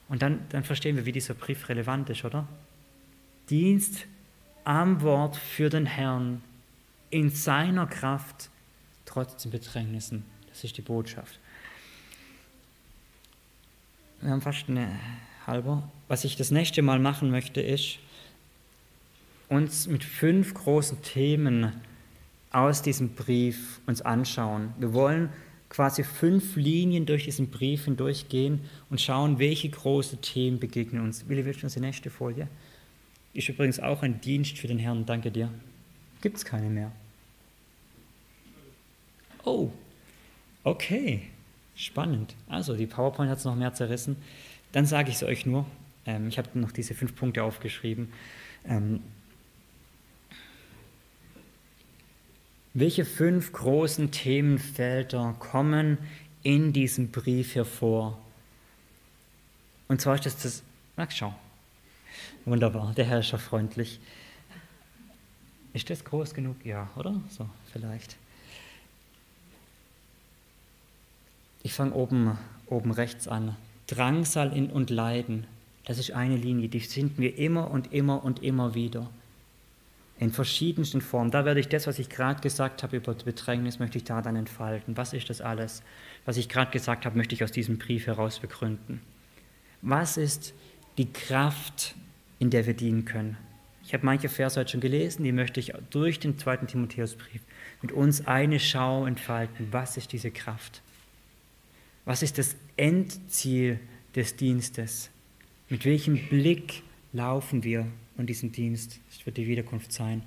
[0.10, 2.46] Und dann, dann verstehen wir, wie dieser Brief relevant ist, oder?
[3.50, 4.08] Dienst
[4.66, 6.44] am Wort für den Herrn
[7.10, 8.50] in seiner Kraft,
[9.06, 10.26] trotz den Bedrängnissen.
[10.50, 11.40] Das ist die Botschaft.
[14.22, 14.88] Wir haben fast eine
[15.48, 15.82] halbe.
[16.08, 17.98] Was ich das nächste Mal machen möchte, ist,
[19.50, 21.74] uns mit fünf großen Themen
[22.52, 24.74] aus diesem Brief uns anschauen.
[24.78, 25.30] Wir wollen
[25.70, 31.28] quasi fünf Linien durch diesen Brief hindurchgehen und schauen, welche große Themen begegnen uns.
[31.28, 32.48] Willi, willst du uns die nächste Folie?
[33.34, 35.50] Ist übrigens auch ein Dienst für den Herrn, danke dir.
[36.22, 36.92] Gibt es keine mehr.
[39.44, 39.72] Oh,
[40.64, 41.24] okay,
[41.76, 42.36] spannend.
[42.48, 44.18] Also, die PowerPoint hat es noch mehr zerrissen.
[44.72, 45.66] Dann sage ich es euch nur.
[46.06, 48.12] Ähm, ich habe noch diese fünf Punkte aufgeschrieben.
[48.66, 49.02] Ähm,
[52.74, 55.98] Welche fünf großen Themenfelder kommen
[56.42, 58.18] in diesem Brief hervor?
[59.90, 60.64] Und zwar ist das das,
[60.96, 61.36] ach schau,
[62.46, 64.00] wunderbar, der Herr ist ja freundlich.
[65.74, 66.66] Ist das groß genug?
[66.66, 67.20] Ja, oder?
[67.30, 68.16] So, vielleicht.
[71.64, 72.38] Ich fange oben,
[72.68, 73.56] oben rechts an.
[73.88, 75.46] Drangsal und Leiden,
[75.86, 79.10] das ist eine Linie, die finden wir immer und immer und immer wieder
[80.22, 81.32] in verschiedensten Formen.
[81.32, 84.36] Da werde ich das, was ich gerade gesagt habe über Bedrängnis, möchte ich da dann
[84.36, 84.96] entfalten.
[84.96, 85.82] Was ist das alles?
[86.26, 89.02] Was ich gerade gesagt habe, möchte ich aus diesem Brief heraus begründen.
[89.82, 90.54] Was ist
[91.00, 91.96] die Kraft,
[92.38, 93.36] in der wir dienen können?
[93.84, 97.42] Ich habe manche Verse heute schon gelesen, die möchte ich durch den zweiten Timotheusbrief
[97.82, 99.70] mit uns eine Schau entfalten.
[99.72, 100.84] Was ist diese Kraft?
[102.06, 103.80] Was ist das Endziel
[104.16, 105.10] des Dienstes?
[105.70, 106.84] Mit welchem Blick
[107.14, 107.88] laufen wir
[108.18, 109.00] und diesen Dienst.
[109.10, 110.24] Das wird die Wiederkunft sein.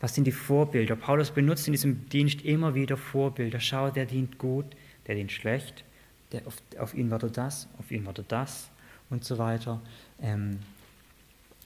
[0.00, 0.96] Was sind die Vorbilder?
[0.96, 3.60] Paulus benutzt in diesem Dienst immer wieder Vorbilder.
[3.60, 4.64] Schau, der dient gut,
[5.06, 5.84] der dient schlecht,
[6.32, 8.70] der, auf, auf ihn er das, auf ihn er das
[9.10, 9.82] und so weiter.
[10.22, 10.60] Ähm,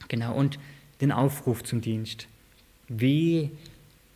[0.09, 0.59] genau, und
[1.01, 2.27] den Aufruf zum Dienst.
[2.89, 3.53] Wie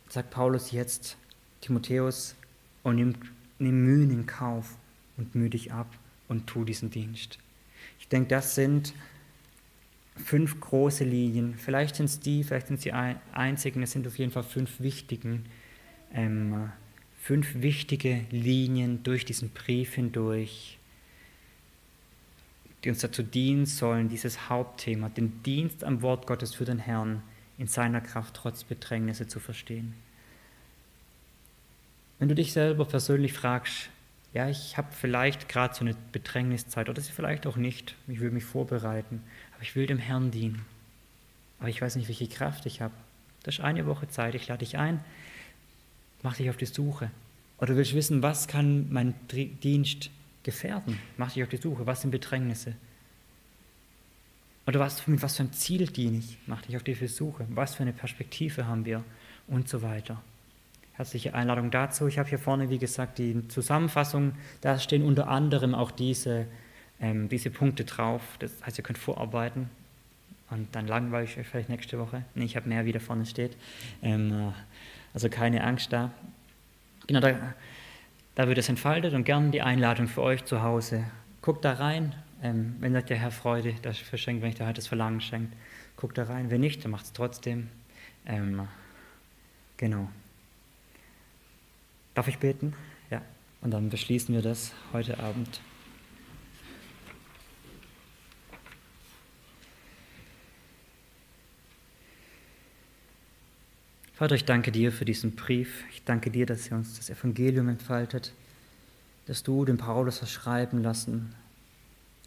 [0.09, 1.15] sagt Paulus jetzt
[1.61, 2.35] Timotheus,
[2.83, 3.13] und nimm,
[3.57, 4.77] nimm Mühen in Kauf
[5.19, 5.93] und mühe dich ab
[6.27, 7.37] und tu diesen Dienst.
[7.99, 8.93] Ich denke, das sind
[10.15, 11.55] fünf große Linien.
[11.57, 14.79] Vielleicht sind es die, vielleicht sind es die einzigen, es sind auf jeden Fall fünf
[14.79, 15.45] wichtigen,
[16.13, 16.71] ähm,
[17.21, 20.77] fünf wichtige Linien durch diesen Brief hindurch,
[22.83, 27.21] die uns dazu dienen sollen, dieses Hauptthema, den Dienst am Wort Gottes für den Herrn
[27.57, 29.93] in seiner Kraft trotz Bedrängnisse zu verstehen.
[32.17, 33.89] Wenn du dich selber persönlich fragst,
[34.33, 38.31] ja, ich habe vielleicht gerade so eine Bedrängniszeit oder sie vielleicht auch nicht, ich will
[38.31, 39.23] mich vorbereiten,
[39.53, 40.65] aber ich will dem Herrn dienen.
[41.59, 42.93] Aber ich weiß nicht, welche Kraft ich habe.
[43.43, 45.03] Das ist eine Woche Zeit, ich lade dich ein,
[46.21, 47.09] mach dich auf die Suche.
[47.57, 50.09] Oder willst du wissen, was kann mein Dienst
[50.43, 50.99] gefährden?
[51.17, 52.75] Mach dich auf die Suche, was sind Bedrängnisse?
[54.67, 56.37] Oder was, mit was für einem Ziel diene ich?
[56.45, 57.47] Mach dich auf die Suche.
[57.49, 59.03] Was für eine Perspektive haben wir?
[59.47, 60.21] Und so weiter.
[60.99, 62.07] Herzliche Einladung dazu.
[62.07, 64.33] Ich habe hier vorne, wie gesagt, die Zusammenfassung.
[64.61, 66.45] Da stehen unter anderem auch diese
[66.99, 68.21] ähm, diese Punkte drauf.
[68.39, 69.69] Das heißt, ihr könnt vorarbeiten
[70.49, 72.23] und dann langweile ich euch vielleicht nächste Woche.
[72.35, 73.55] Nee, ich habe mehr, wie da vorne steht.
[74.01, 74.51] Ähm, äh,
[75.13, 76.11] also keine Angst da.
[77.07, 77.35] Genau, da,
[78.35, 81.05] da wird es entfaltet und gern die Einladung für euch zu Hause.
[81.41, 84.73] Guckt da rein, ähm, wenn euch der Herr Freude dafür schenkt, wenn euch der Herr
[84.73, 85.55] das Verlangen schenkt.
[85.95, 87.69] Guckt da rein, wenn nicht, dann macht es trotzdem.
[88.25, 88.67] Ähm,
[89.77, 90.09] genau.
[92.19, 92.73] Darf ich beten?
[93.09, 93.21] Ja.
[93.61, 95.61] Und dann beschließen wir das heute Abend.
[104.11, 105.85] Vater, ich danke dir für diesen Brief.
[105.93, 108.33] Ich danke dir, dass er uns das Evangelium entfaltet,
[109.25, 111.33] dass du den Paulus hast schreiben lassen.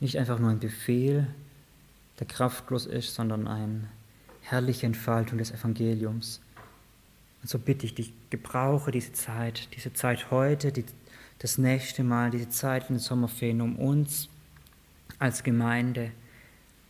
[0.00, 1.26] Nicht einfach nur ein Befehl,
[2.18, 3.90] der kraftlos ist, sondern eine
[4.40, 6.40] herrliche Entfaltung des Evangeliums.
[7.42, 10.84] Und so bitte ich dich, gebrauche diese Zeit, diese Zeit heute, die,
[11.40, 14.28] das nächste Mal, diese Zeit in den Sommerferien, um uns
[15.18, 16.12] als Gemeinde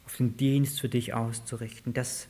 [0.04, 2.28] auf den Dienst für dich auszurichten, dass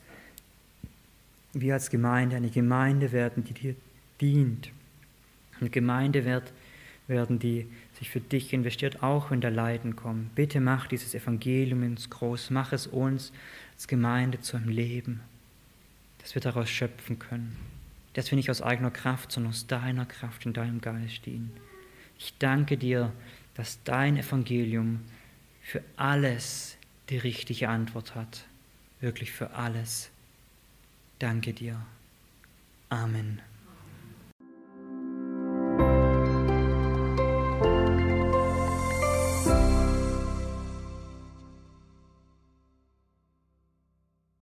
[1.52, 3.74] wir als Gemeinde eine Gemeinde werden, die dir
[4.20, 4.70] dient.
[5.60, 6.52] Eine Gemeinde wird,
[7.08, 7.66] werden, die
[7.98, 10.30] sich für dich investiert, auch wenn da Leiden kommen.
[10.34, 13.32] Bitte mach dieses Evangelium ins groß, mach es uns
[13.74, 15.20] als Gemeinde zu einem Leben,
[16.18, 17.56] dass wir daraus schöpfen können.
[18.14, 21.52] Dass wir nicht aus eigener Kraft, sondern aus deiner Kraft in deinem Geist dienen.
[22.18, 23.12] Ich danke dir,
[23.54, 25.00] dass dein Evangelium
[25.62, 26.76] für alles
[27.08, 28.44] die richtige Antwort hat.
[29.00, 30.10] Wirklich für alles.
[31.18, 31.80] Danke dir.
[32.88, 33.40] Amen.